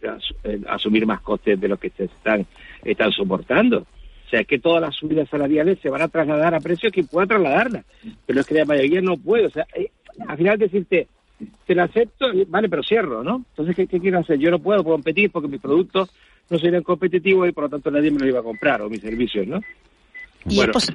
[0.43, 2.45] eh, asumir más costes de los que se están,
[2.83, 3.79] están soportando.
[3.79, 7.03] O sea, es que todas las subidas salariales se van a trasladar a precios que
[7.03, 7.85] puedan trasladarlas,
[8.25, 9.45] pero es que la mayoría no puede.
[9.45, 9.91] O sea, eh,
[10.27, 11.07] al final decirte,
[11.65, 13.45] te lo acepto, vale, pero cierro, ¿no?
[13.49, 14.39] Entonces, ¿qué, quiero hacer?
[14.39, 16.09] Yo no puedo competir porque mis productos
[16.49, 19.01] no serían competitivos y por lo tanto nadie me lo iba a comprar o mis
[19.01, 19.61] servicios, ¿no?
[20.45, 20.91] bueno, pues,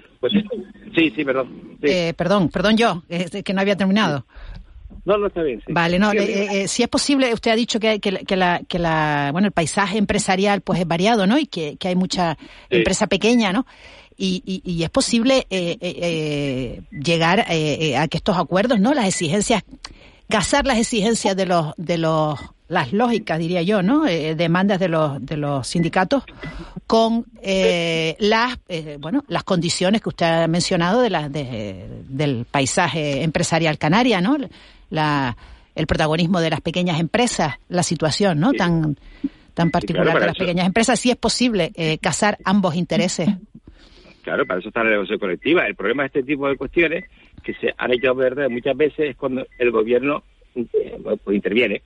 [0.95, 1.79] sí, sí, perdón.
[1.81, 4.27] Eh, perdón, perdón yo, que no había terminado.
[5.09, 5.63] No, no está bien.
[5.69, 9.31] Vale, no, eh, eh, si es posible, usted ha dicho que, que, la, que la,
[9.33, 11.39] bueno, el paisaje empresarial pues es variado, ¿no?
[11.39, 12.37] Y que, que hay mucha
[12.69, 13.67] empresa pequeña, ¿no?
[14.19, 18.93] Y, y, es posible eh, llegar a que estos acuerdos, ¿no?
[18.93, 19.63] Las exigencias,
[20.29, 24.03] casar las exigencias de los, de los, las lógicas, diría yo, ¿no?
[24.03, 26.25] demandas de los, de los sindicatos
[26.87, 27.27] con
[28.19, 28.59] las,
[28.99, 34.37] bueno, las condiciones que usted ha mencionado de la, del paisaje empresarial canaria, ¿no?
[34.91, 35.37] La,
[35.75, 38.97] el protagonismo de las pequeñas empresas, la situación no tan
[39.55, 43.29] tan particular de las pequeñas empresas, si es posible eh, casar ambos intereses.
[44.23, 45.67] Claro, para eso está la negociación colectiva.
[45.67, 47.07] El problema de este tipo de cuestiones
[47.43, 50.23] que se han hecho verdad muchas veces es cuando el gobierno
[50.55, 51.83] eh, pues interviene,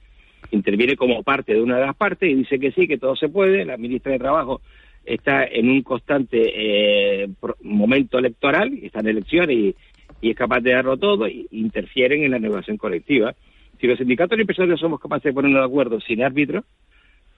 [0.51, 3.31] interviene como parte de una de las partes y dice que sí, que todo se
[3.31, 3.65] puede.
[3.65, 4.61] La ministra de Trabajo
[5.05, 7.29] está en un constante eh,
[7.63, 9.75] momento electoral, está en elecciones y,
[10.23, 13.35] y es capaz de darlo todo, y interfieren en la negociación colectiva.
[13.81, 16.65] Si los sindicatos y empresarios somos capaces de ponernos de acuerdo sin árbitro,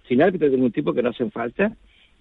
[0.06, 1.72] sin árbitro de ningún tipo que no hacen falta,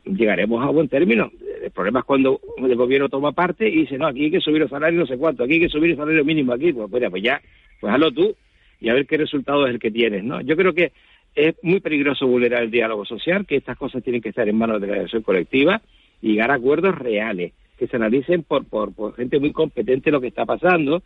[0.06, 1.32] llegaremos a buen término.
[1.62, 4.62] El problema es cuando el gobierno toma parte y dice, no, aquí hay que subir
[4.62, 7.10] el salario no sé cuánto, aquí hay que subir el salario mínimo aquí, pues, pues,
[7.10, 7.42] pues ya,
[7.82, 8.34] pues hazlo tú
[8.80, 10.40] y a ver qué resultado es el que tienes, ¿no?
[10.40, 10.94] Yo creo que
[11.36, 14.80] es muy peligroso vulnerar el diálogo social, que estas cosas tienen que estar en manos
[14.80, 15.82] de la negociación colectiva
[16.22, 17.52] y llegar a acuerdos reales
[17.84, 21.04] que se analicen por, por, por gente muy competente lo que está pasando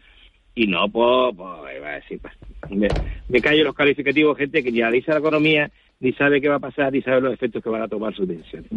[0.53, 1.33] y no por,
[1.65, 2.33] a decir, pues,
[2.69, 2.87] me,
[3.29, 6.59] me callo los calificativos, gente que ni analiza la economía, ni sabe qué va a
[6.59, 8.69] pasar, ni sabe los efectos que van a tomar sus decisiones.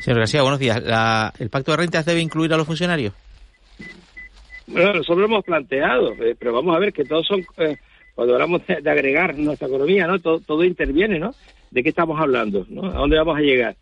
[0.00, 0.82] Señor García, buenos días.
[1.38, 3.12] ¿El pacto de rentas debe incluir a los funcionarios?
[4.66, 7.76] Bueno, nosotros lo hemos planteado, eh, pero vamos a ver que todos son, eh,
[8.16, 10.18] cuando hablamos de, agregar nuestra economía, ¿no?
[10.18, 11.32] Todo, todo interviene, ¿no?
[11.70, 12.66] ¿De qué estamos hablando?
[12.68, 12.86] ¿no?
[12.86, 13.76] ¿A dónde vamos a llegar?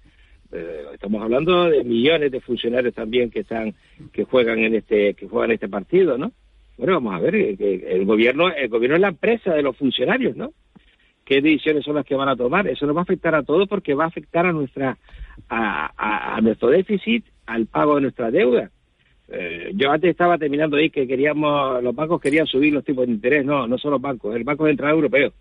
[0.53, 3.74] Eh, estamos hablando de millones de funcionarios también que están
[4.12, 6.30] que juegan en este que juegan este partido no
[6.76, 7.57] bueno vamos a ver eh,
[7.88, 10.53] el gobierno el gobierno es la empresa de los funcionarios no
[11.24, 13.66] qué decisiones son las que van a tomar eso nos va a afectar a todos
[13.66, 14.98] porque va a afectar a nuestra
[15.48, 18.70] a, a, nuestro déficit al pago de nuestra deuda.
[19.28, 23.12] Eh, yo antes estaba terminando ahí que queríamos los bancos querían subir los tipos de
[23.12, 23.44] interés.
[23.44, 25.32] No no son los bancos el banco central europeo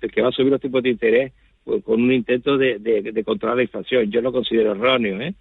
[0.00, 1.32] el que va a subir los tipos de interés
[1.64, 4.10] pues, con un intento de, controlar la inflación.
[4.10, 5.34] Yo lo considero erróneo, ¿eh?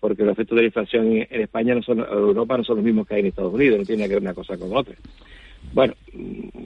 [0.00, 2.84] porque los efectos de la inflación en, España no son, en Europa no son los
[2.84, 4.94] mismos que hay en Estados Unidos, no tiene que ver una cosa con otra.
[5.72, 5.94] Bueno,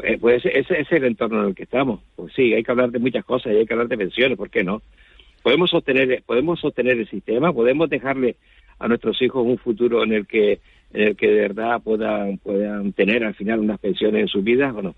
[0.02, 2.00] eh, pues ese, es el entorno en el que estamos.
[2.16, 4.50] Pues sí, hay que hablar de muchas cosas y hay que hablar de pensiones, ¿por
[4.50, 4.82] qué no?
[5.42, 8.36] Podemos sostener, podemos sostener el sistema, podemos dejarle
[8.78, 10.60] a nuestros hijos un futuro en el que
[10.92, 14.74] en el que de verdad puedan puedan tener al final unas pensiones en sus vidas
[14.74, 14.94] o no.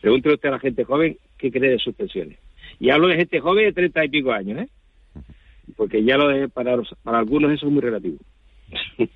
[0.00, 2.38] Pregúntele usted a la gente joven qué cree de sus pensiones.
[2.82, 4.68] Y hablo de gente joven de treinta y pico años, ¿eh?
[5.76, 8.18] Porque ya lo de, para, para algunos eso es muy relativo.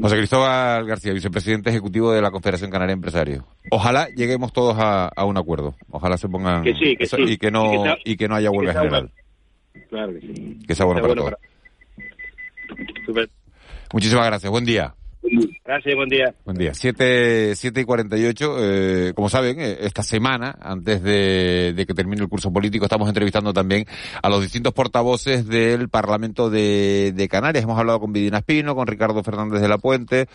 [0.00, 3.44] José Cristóbal García, vicepresidente ejecutivo de la Confederación Canaria Empresarios.
[3.70, 5.76] Ojalá lleguemos todos a, un acuerdo.
[5.90, 7.22] Ojalá se pongan que sí, que sí.
[7.28, 7.70] y que no
[8.04, 9.12] y que, no haya huelga general.
[9.88, 10.58] Claro que sí.
[10.66, 11.34] Que sea bueno, para todos.
[13.92, 14.50] Muchísimas gracias.
[14.50, 14.94] Buen día.
[15.22, 16.34] Gracias, buen día.
[16.44, 16.72] Buen día.
[16.72, 18.56] 7, siete y 48.
[18.58, 23.52] Eh, como saben, eh, esta semana, antes de, que termine el curso político, estamos entrevistando
[23.52, 23.84] también
[24.22, 27.64] a los distintos portavoces del Parlamento de, Canarias.
[27.64, 30.26] Hemos hablado con Vidina Espino, con Ricardo Fernández de la Puente,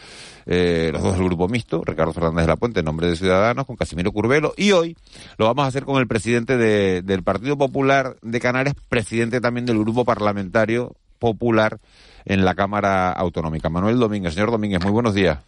[0.46, 3.66] eh, los dos del grupo mixto, Ricardo Fernández de la Puente en nombre de Ciudadanos,
[3.66, 4.96] con Casimiro Curbelo, y hoy
[5.38, 9.80] lo vamos a hacer con el presidente del Partido Popular de Canarias, presidente también del
[9.80, 11.78] grupo parlamentario popular
[12.26, 13.70] en la Cámara Autonómica.
[13.70, 15.40] Manuel Domínguez, señor Domínguez, muy buenos días.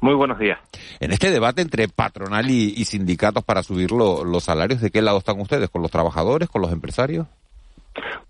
[0.00, 0.58] Muy buenos días.
[1.00, 5.38] En este debate entre patronal y, sindicatos para subir los salarios, ¿de qué lado están
[5.40, 5.68] ustedes?
[5.68, 7.26] ¿Con los trabajadores, con los empresarios?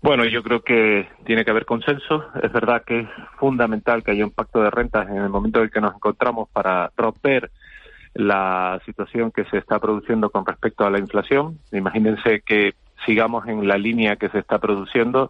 [0.01, 2.25] Bueno, yo creo que tiene que haber consenso.
[2.41, 5.65] Es verdad que es fundamental que haya un pacto de rentas en el momento en
[5.65, 7.51] el que nos encontramos para romper
[8.13, 11.59] la situación que se está produciendo con respecto a la inflación.
[11.71, 12.73] Imagínense que
[13.05, 15.29] sigamos en la línea que se está produciendo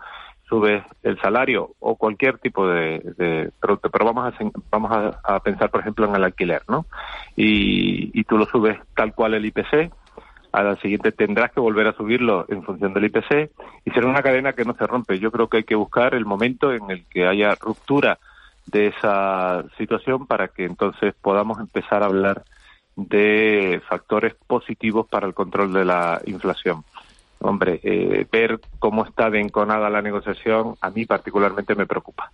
[0.52, 4.91] subes el salario o cualquier tipo de, producto, pero vamos a vamos
[5.24, 6.86] a, pensar por ejemplo en el alquiler, ¿no?
[7.38, 9.89] Y, y tú lo subes tal cual el IPC,
[10.52, 13.49] a la siguiente tendrás que volver a subirlo en función del IPC
[13.86, 15.20] y será una cadena que no se rompe.
[15.20, 18.20] Yo creo que hay que buscar el momento en el que haya ruptura
[18.66, 22.43] de esa situación para que entonces podamos empezar a hablar
[22.97, 26.84] de factores positivos para el control de la inflación
[27.41, 32.31] hombre, eh, ver cómo está de enconada la negociación a mí particularmente me preocupa.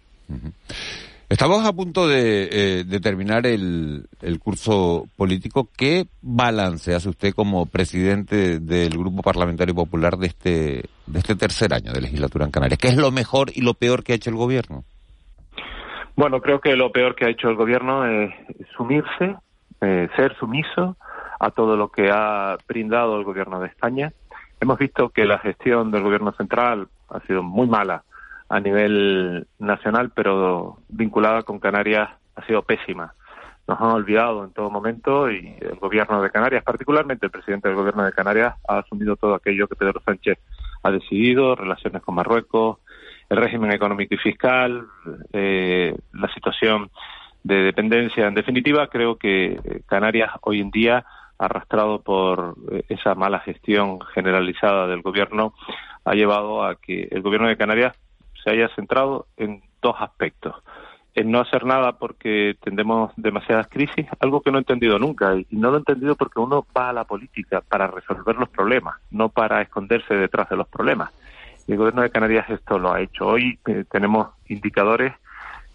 [1.29, 2.47] Estamos a punto de,
[2.79, 4.07] eh, terminar el,
[4.41, 5.67] curso político.
[5.77, 11.73] ¿Qué balance hace usted como presidente del Grupo Parlamentario Popular de este, de este tercer
[11.73, 12.79] año de legislatura en Canarias?
[12.79, 14.83] ¿Qué es lo mejor y lo peor que ha hecho el gobierno?
[16.15, 18.33] Bueno, creo que lo peor que ha hecho el gobierno es
[18.75, 19.35] sumirse,
[19.81, 20.95] eh, ser sumiso
[21.39, 24.13] a todo lo que ha brindado el gobierno de España
[24.59, 28.03] Hemos visto que la gestión del gobierno central ha sido muy mala
[28.49, 33.13] a nivel nacional, pero vinculada con Canarias ha sido pésima.
[33.67, 37.77] Nos han olvidado en todo momento y el gobierno de Canarias, particularmente el presidente del
[37.77, 40.39] gobierno de Canarias, ha asumido todo aquello que Pedro Sánchez
[40.83, 42.77] ha decidido, relaciones con Marruecos,
[43.29, 44.87] el régimen económico y fiscal,
[45.33, 46.89] eh, la situación
[47.43, 48.27] de dependencia.
[48.27, 51.05] En definitiva, creo que Canarias hoy en día
[51.37, 55.53] arrastrado por eh, esa mala gestión generalizada del gobierno,
[56.05, 57.95] ha llevado a que el gobierno de Canarias
[58.43, 60.55] se haya centrado en dos aspectos.
[61.13, 65.47] En no hacer nada porque tendemos demasiadas crisis, algo que no he entendido nunca, y
[65.51, 69.29] no lo he entendido porque uno va a la política para resolver los problemas, no
[69.29, 71.11] para esconderse detrás de los problemas.
[71.67, 73.27] El gobierno de Canarias esto lo ha hecho.
[73.27, 75.13] Hoy eh, tenemos indicadores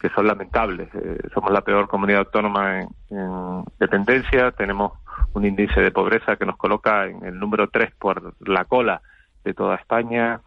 [0.01, 0.89] que son lamentables.
[0.95, 4.93] Eh, somos la peor comunidad autónoma en, en dependencia, tenemos
[5.35, 9.03] un índice de pobreza que nos coloca en el número 3 por la cola
[9.45, 10.41] de toda España.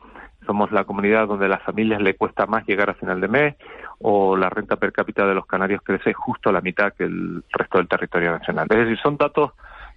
[0.46, 3.56] Somos la comunidad donde a las familias le cuesta más llegar a final de mes
[4.00, 7.44] o la renta per cápita de los canarios crece justo a la mitad que el
[7.52, 8.68] resto del territorio nacional.
[8.70, 9.54] Es decir, son datos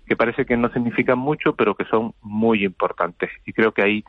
[0.07, 3.31] que parece que no significan mucho, pero que son muy importantes.
[3.45, 4.05] Y creo que ahí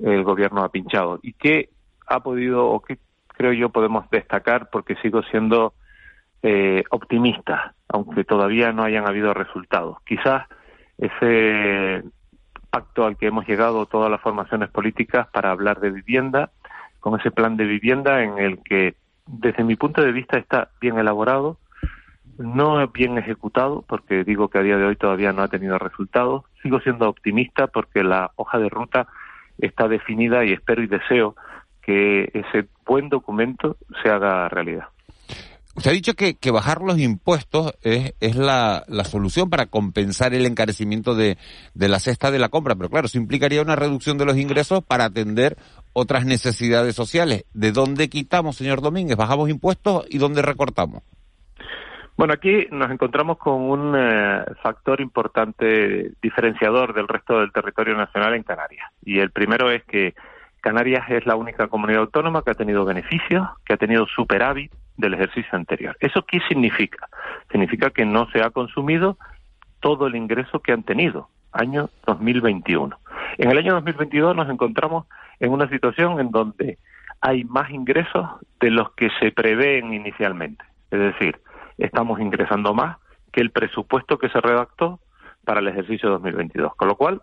[0.00, 1.20] el gobierno ha pinchado.
[1.22, 1.70] ¿Y qué
[2.06, 2.98] ha podido o qué
[3.28, 4.70] creo yo podemos destacar?
[4.70, 5.74] Porque sigo siendo
[6.42, 9.98] eh, optimista, aunque todavía no hayan habido resultados.
[10.04, 10.46] Quizás
[10.98, 12.02] ese
[12.70, 16.50] pacto al que hemos llegado todas las formaciones políticas para hablar de vivienda,
[17.00, 20.98] con ese plan de vivienda en el que, desde mi punto de vista, está bien
[20.98, 21.58] elaborado,
[22.38, 26.44] no bien ejecutado, porque digo que a día de hoy todavía no ha tenido resultados.
[26.62, 29.06] Sigo siendo optimista porque la hoja de ruta
[29.58, 31.34] está definida y espero y deseo
[31.80, 34.88] que ese buen documento se haga realidad.
[35.76, 40.32] Usted ha dicho que, que bajar los impuestos es, es la, la, solución para compensar
[40.32, 41.36] el encarecimiento de,
[41.74, 44.82] de la cesta de la compra, pero claro, eso implicaría una reducción de los ingresos
[44.82, 45.56] para atender
[45.92, 47.44] otras necesidades sociales.
[47.52, 49.18] ¿De dónde quitamos, señor Domínguez?
[49.18, 51.02] ¿Bajamos impuestos y dónde recortamos?
[52.16, 58.34] Bueno, aquí nos encontramos con un eh, factor importante diferenciador del resto del territorio nacional
[58.34, 58.90] en Canarias.
[59.04, 60.14] Y el primero es que
[60.62, 65.14] Canarias es la única comunidad autónoma que ha tenido beneficios, que ha tenido superávit del
[65.14, 65.96] ejercicio anterior.
[66.00, 67.08] ¿Eso qué significa?
[67.50, 69.18] Significa que no se ha consumido
[69.80, 72.98] todo el ingreso que han tenido, año 2021.
[73.38, 75.06] En el año 2022 nos encontramos
[75.40, 76.78] en una situación en donde
[77.20, 78.28] hay más ingresos
[78.60, 80.64] de los que se prevén inicialmente.
[80.90, 81.40] Es decir,
[81.78, 82.96] estamos ingresando más
[83.32, 85.00] que el presupuesto que se redactó
[85.44, 86.74] para el ejercicio 2022.
[86.76, 87.20] Con lo cual,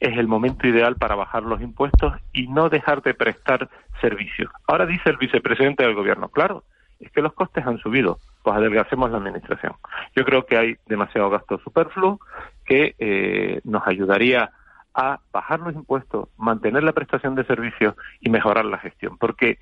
[0.00, 3.68] es el momento ideal para bajar los impuestos y no dejar de prestar
[4.00, 4.50] servicios.
[4.66, 6.64] Ahora dice el vicepresidente del gobierno, claro,
[7.00, 9.74] es que los costes han subido, pues adelgacemos la administración.
[10.14, 12.20] Yo creo que hay demasiado gasto superfluo
[12.64, 14.50] que eh, nos ayudaría
[14.94, 19.18] a bajar los impuestos, mantener la prestación de servicios y mejorar la gestión.
[19.18, 19.58] Porque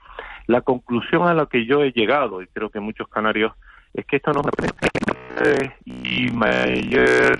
[0.47, 3.53] la conclusión a la que yo he llegado, y creo que muchos canarios
[3.95, 7.39] es que esto no es y mayor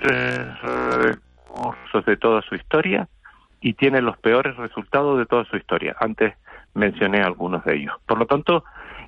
[1.01, 3.07] recursos de toda su historia
[3.61, 5.95] y tiene los peores resultados de toda su historia.
[5.99, 6.33] Antes
[6.73, 7.95] mencioné algunos de ellos.
[8.05, 8.63] Por lo tanto,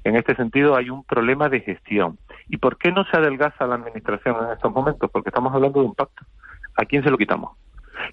[0.07, 2.17] en este sentido hay un problema de gestión.
[2.47, 5.09] ¿Y por qué no se adelgaza la administración en estos momentos?
[5.11, 6.25] Porque estamos hablando de un pacto.
[6.75, 7.57] ¿A quién se lo quitamos?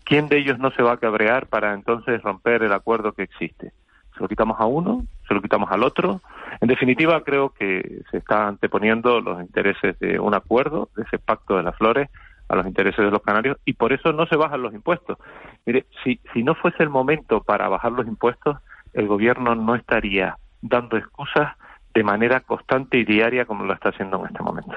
[0.04, 3.72] ¿Quién de ellos no se va a cabrear para entonces romper el acuerdo que existe?
[4.14, 5.04] ¿Se lo quitamos a uno?
[5.28, 6.20] ¿Se lo quitamos al otro?
[6.60, 11.56] En definitiva, creo que se está anteponiendo los intereses de un acuerdo, de ese pacto
[11.56, 12.08] de las flores,
[12.48, 15.18] a los intereses de los canarios y por eso no se bajan los impuestos.
[15.66, 18.58] Mire, si, si no fuese el momento para bajar los impuestos,
[18.92, 21.56] el gobierno no estaría dando excusas
[21.94, 24.72] de manera constante y diaria como lo está haciendo en este momento.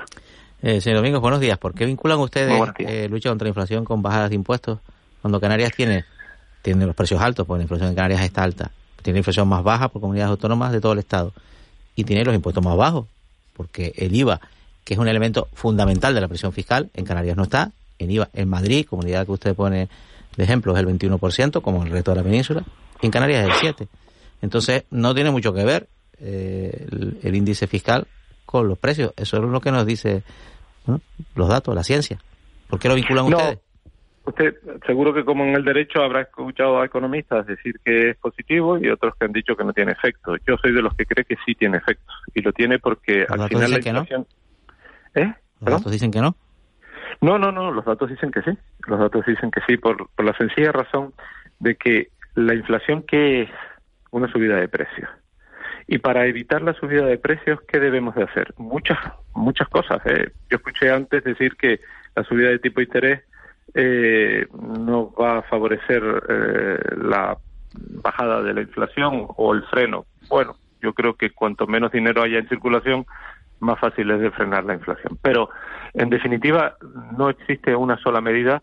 [0.62, 1.58] Eh, señor Domingos, buenos días.
[1.58, 4.80] ¿Por qué vinculan ustedes eh, lucha contra la inflación con bajadas de impuestos
[5.22, 6.06] cuando Canarias tiene,
[6.62, 7.46] tiene los precios altos?
[7.46, 8.72] Porque la inflación en Canarias está alta.
[9.02, 11.34] Tiene la inflación más baja por comunidades autónomas de todo el Estado.
[11.96, 13.08] Y tiene los impuestos más bajos,
[13.54, 14.40] porque el IVA,
[14.84, 17.72] que es un elemento fundamental de la presión fiscal, en Canarias no está.
[17.98, 19.90] En IVA, en Madrid, comunidad que usted pone
[20.36, 22.64] de ejemplo, es el 21%, como el resto de la península.
[23.02, 23.88] Y en Canarias es el 7%.
[24.44, 25.88] Entonces, no tiene mucho que ver
[26.20, 26.88] eh,
[27.24, 28.08] el, índice fiscal
[28.46, 29.14] con los precios.
[29.18, 30.24] Eso es lo que nos dice
[31.36, 32.20] los datos, la ciencia.
[32.70, 33.60] ¿Por qué lo vinculan ustedes?
[34.26, 34.56] Usted
[34.86, 38.90] seguro que como en el derecho habrá escuchado a economistas decir que es positivo y
[38.90, 40.36] otros que han dicho que no tiene efecto.
[40.46, 43.48] Yo soy de los que cree que sí tiene efecto y lo tiene porque al
[43.48, 44.28] final la inflación...
[45.16, 45.34] ¿Eh?
[45.62, 46.36] ¿Los datos dicen que no?
[47.22, 48.52] No, no, no, los datos dicen que sí.
[48.86, 51.14] Los datos dicen que sí por, por la sencilla razón
[51.60, 53.50] de que la inflación que es
[54.12, 55.10] una subida de precios.
[55.88, 58.54] Y para evitar la subida de precios, ¿qué debemos de hacer?
[58.58, 59.00] Muchas,
[59.34, 60.02] muchas cosas.
[60.06, 60.32] ¿eh?
[60.50, 61.80] Yo escuché antes decir que
[62.14, 63.24] la subida de tipo de interés
[63.74, 67.38] eh, no va a favorecer eh, la
[68.04, 70.06] bajada de la inflación o el freno.
[70.28, 73.06] Bueno, yo creo que cuanto menos dinero haya en circulación,
[73.60, 75.18] más fácil es de frenar la inflación.
[75.22, 75.50] Pero,
[75.94, 76.76] en definitiva,
[77.18, 78.62] no existe una sola medida,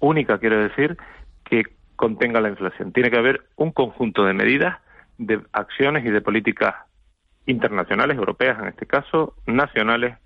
[0.00, 0.96] única quiero decir,
[1.44, 1.64] que
[1.96, 2.92] contenga la inflación.
[2.92, 4.78] Tiene que haber un conjunto de medidas,
[5.18, 6.74] de acciones y de políticas
[7.46, 10.18] internacionales, europeas en este caso, nacionales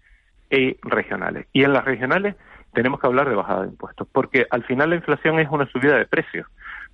[0.51, 1.47] y regionales.
[1.53, 2.37] Y en las regionales
[2.73, 5.97] tenemos que hablar de bajada de impuestos, porque al final la inflación es una subida
[5.97, 6.47] de precios.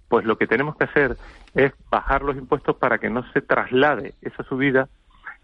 [0.09, 1.17] Pues lo que tenemos que hacer
[1.55, 4.89] es bajar los impuestos para que no se traslade esa subida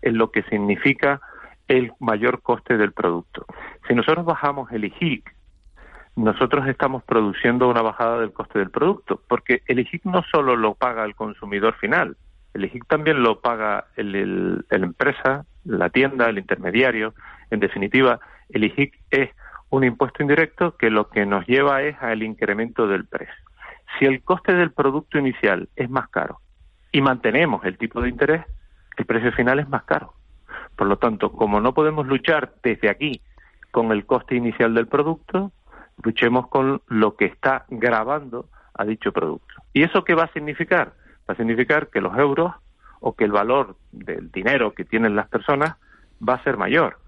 [0.03, 1.21] en lo que significa
[1.69, 3.47] el mayor coste del producto.
[3.87, 5.35] Si nosotros bajamos el IGIC,
[6.17, 10.75] nosotros estamos produciendo una bajada del coste del producto, porque el IGIC no solo lo
[10.75, 12.17] paga el consumidor final,
[12.55, 17.15] el IGIC también lo paga el, empresa, la tienda, el intermediario.
[17.51, 19.31] En definitiva, el IGIC es
[19.71, 23.35] un impuesto indirecto que lo que nos lleva es al incremento del precio.
[23.99, 26.41] Si el coste del producto inicial es más caro
[26.93, 28.45] y mantenemos el tipo de interés,
[28.97, 30.15] el precio final es más caro.
[30.77, 33.21] Por lo tanto, como no podemos luchar desde aquí
[33.71, 35.53] con el coste inicial del producto,
[36.03, 39.55] luchemos con lo que está grabando a dicho producto.
[39.73, 40.95] ¿Y eso qué va a significar?
[41.31, 42.53] Va a significar que los euros
[42.99, 45.77] o que el valor del dinero que tienen las personas
[46.29, 46.99] va a ser mayor,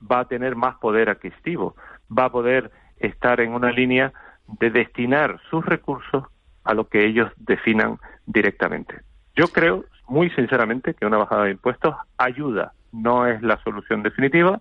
[0.00, 1.74] va a tener más poder adquisitivo,
[2.16, 4.12] va a poder estar en una línea
[4.46, 6.22] de destinar sus recursos
[6.62, 9.00] a lo que ellos definan directamente.
[9.34, 14.60] Yo creo, muy sinceramente, que una bajada de impuestos ayuda, no es la solución definitiva,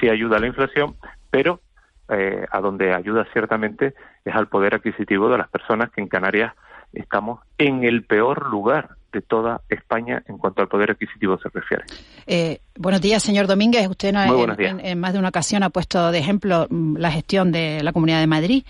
[0.00, 0.94] sí ayuda a la inflación,
[1.30, 1.60] pero
[2.08, 3.92] eh, a donde ayuda ciertamente
[4.24, 6.54] es al poder adquisitivo de las personas que en Canarias
[6.92, 11.84] estamos en el peor lugar de toda España en cuanto al poder adquisitivo se refiere.
[12.26, 13.86] Eh, buenos días, señor Domínguez.
[13.88, 17.92] Usted en, más de una ocasión ha puesto de ejemplo mm, la gestión de la
[17.92, 18.64] Comunidad de Madrid.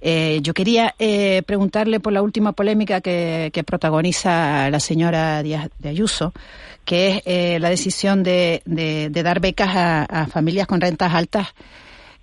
[0.00, 0.94] Eh, yo quería
[1.46, 6.32] preguntarle por la última polémica que, protagoniza la señora Díaz de Ayuso,
[6.84, 8.62] que es la decisión de,
[9.10, 11.54] dar becas a familias con rentas altas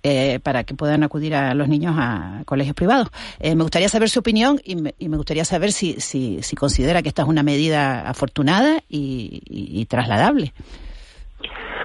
[0.06, 3.08] eh, para que puedan acudir a los niños a colegios privados.
[3.40, 7.22] Eh, me gustaría saber su opinión y me, gustaría saber si, si, considera que esta
[7.22, 10.52] es una medida afortunada y, trasladable.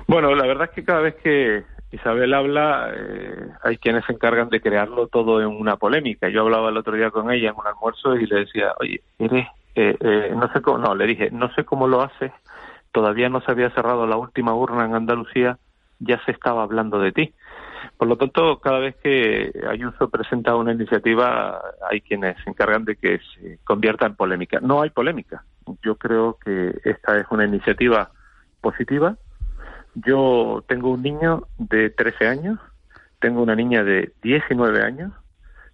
[0.06, 1.64] Bueno, la verdad es que cada vez que
[1.94, 6.28] Isabel habla, eh, hay quienes se encargan de crearlo todo en una polémica.
[6.28, 9.48] Yo hablaba el otro día con ella en un almuerzo y le decía, oye, eres,
[10.36, 12.34] no sé cómo, no, le dije, no sé cómo lo haces,
[12.92, 15.58] todavía no se había cerrado la última urna en Andalucía,
[16.00, 17.34] ya se estaba hablando de ti.
[17.98, 22.96] Por lo tanto, cada vez que Ayuso presenta una iniciativa, hay quienes se encargan de
[22.96, 24.60] que se convierta en polémica.
[24.62, 25.44] No hay polémica.
[25.84, 28.12] Yo creo que esta es una iniciativa
[28.62, 29.18] positiva.
[29.96, 32.60] Yo tengo un niño de 13 años,
[33.20, 35.12] tengo una niña de 19 años.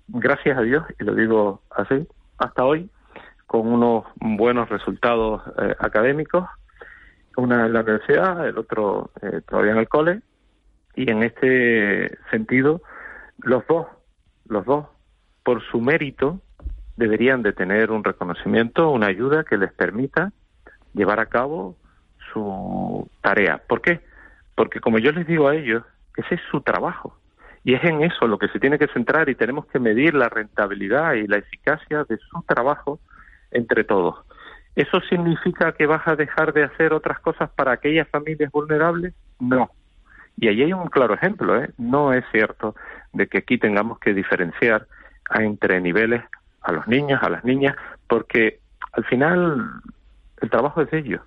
[0.07, 2.89] Gracias a Dios, y lo digo así, hasta hoy,
[3.47, 6.45] con unos buenos resultados eh, académicos,
[7.37, 10.21] una en la universidad, el otro eh, todavía en el cole,
[10.95, 12.81] Y en este sentido,
[13.39, 13.87] los dos,
[14.47, 14.87] los dos,
[15.43, 16.41] por su mérito,
[16.97, 20.31] deberían de tener un reconocimiento, una ayuda que les permita
[20.93, 21.75] llevar a cabo
[22.31, 23.61] su tarea.
[23.67, 24.01] ¿Por qué?
[24.55, 25.83] Porque como yo les digo a ellos,
[26.15, 27.17] ese es su trabajo.
[27.63, 30.29] Y es en eso lo que se tiene que centrar y tenemos que medir la
[30.29, 32.99] rentabilidad y la eficacia de su trabajo
[33.51, 34.23] entre todos.
[34.75, 39.13] ¿Eso significa que vas a dejar de hacer otras cosas para aquellas familias vulnerables?
[39.39, 39.71] No.
[40.37, 41.69] Y ahí hay un claro ejemplo, ¿eh?
[41.77, 42.75] No es cierto
[43.13, 44.87] de que aquí tengamos que diferenciar
[45.33, 46.23] entre niveles
[46.61, 47.75] a los niños, a las niñas,
[48.07, 48.59] porque
[48.91, 49.71] al final
[50.41, 51.21] el trabajo es de ellos,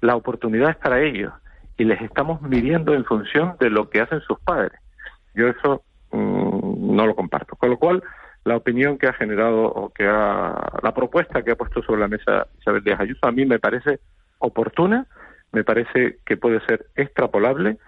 [0.00, 1.32] la oportunidad es para ellos
[1.76, 4.78] y les estamos midiendo en función de lo que hacen sus padres.
[5.34, 5.82] Yo eso
[6.12, 7.56] mm, no lo comparto.
[7.56, 8.02] Con lo cual,
[8.44, 12.08] la opinión que ha generado o que ha, la propuesta que ha puesto sobre la
[12.08, 14.00] mesa Isabel Díaz Ayuso a mí me parece
[14.38, 15.06] oportuna,
[15.52, 17.78] me parece que puede ser extrapolable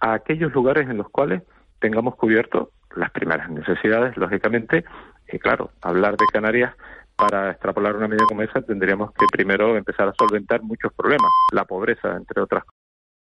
[0.00, 1.42] a aquellos lugares en los cuales
[1.80, 4.84] tengamos cubierto las primeras necesidades, lógicamente,
[5.30, 6.74] y claro, hablar de Canarias
[7.16, 11.64] para extrapolar una medida como esa tendríamos que primero empezar a solventar muchos problemas, la
[11.64, 12.64] pobreza, entre otras.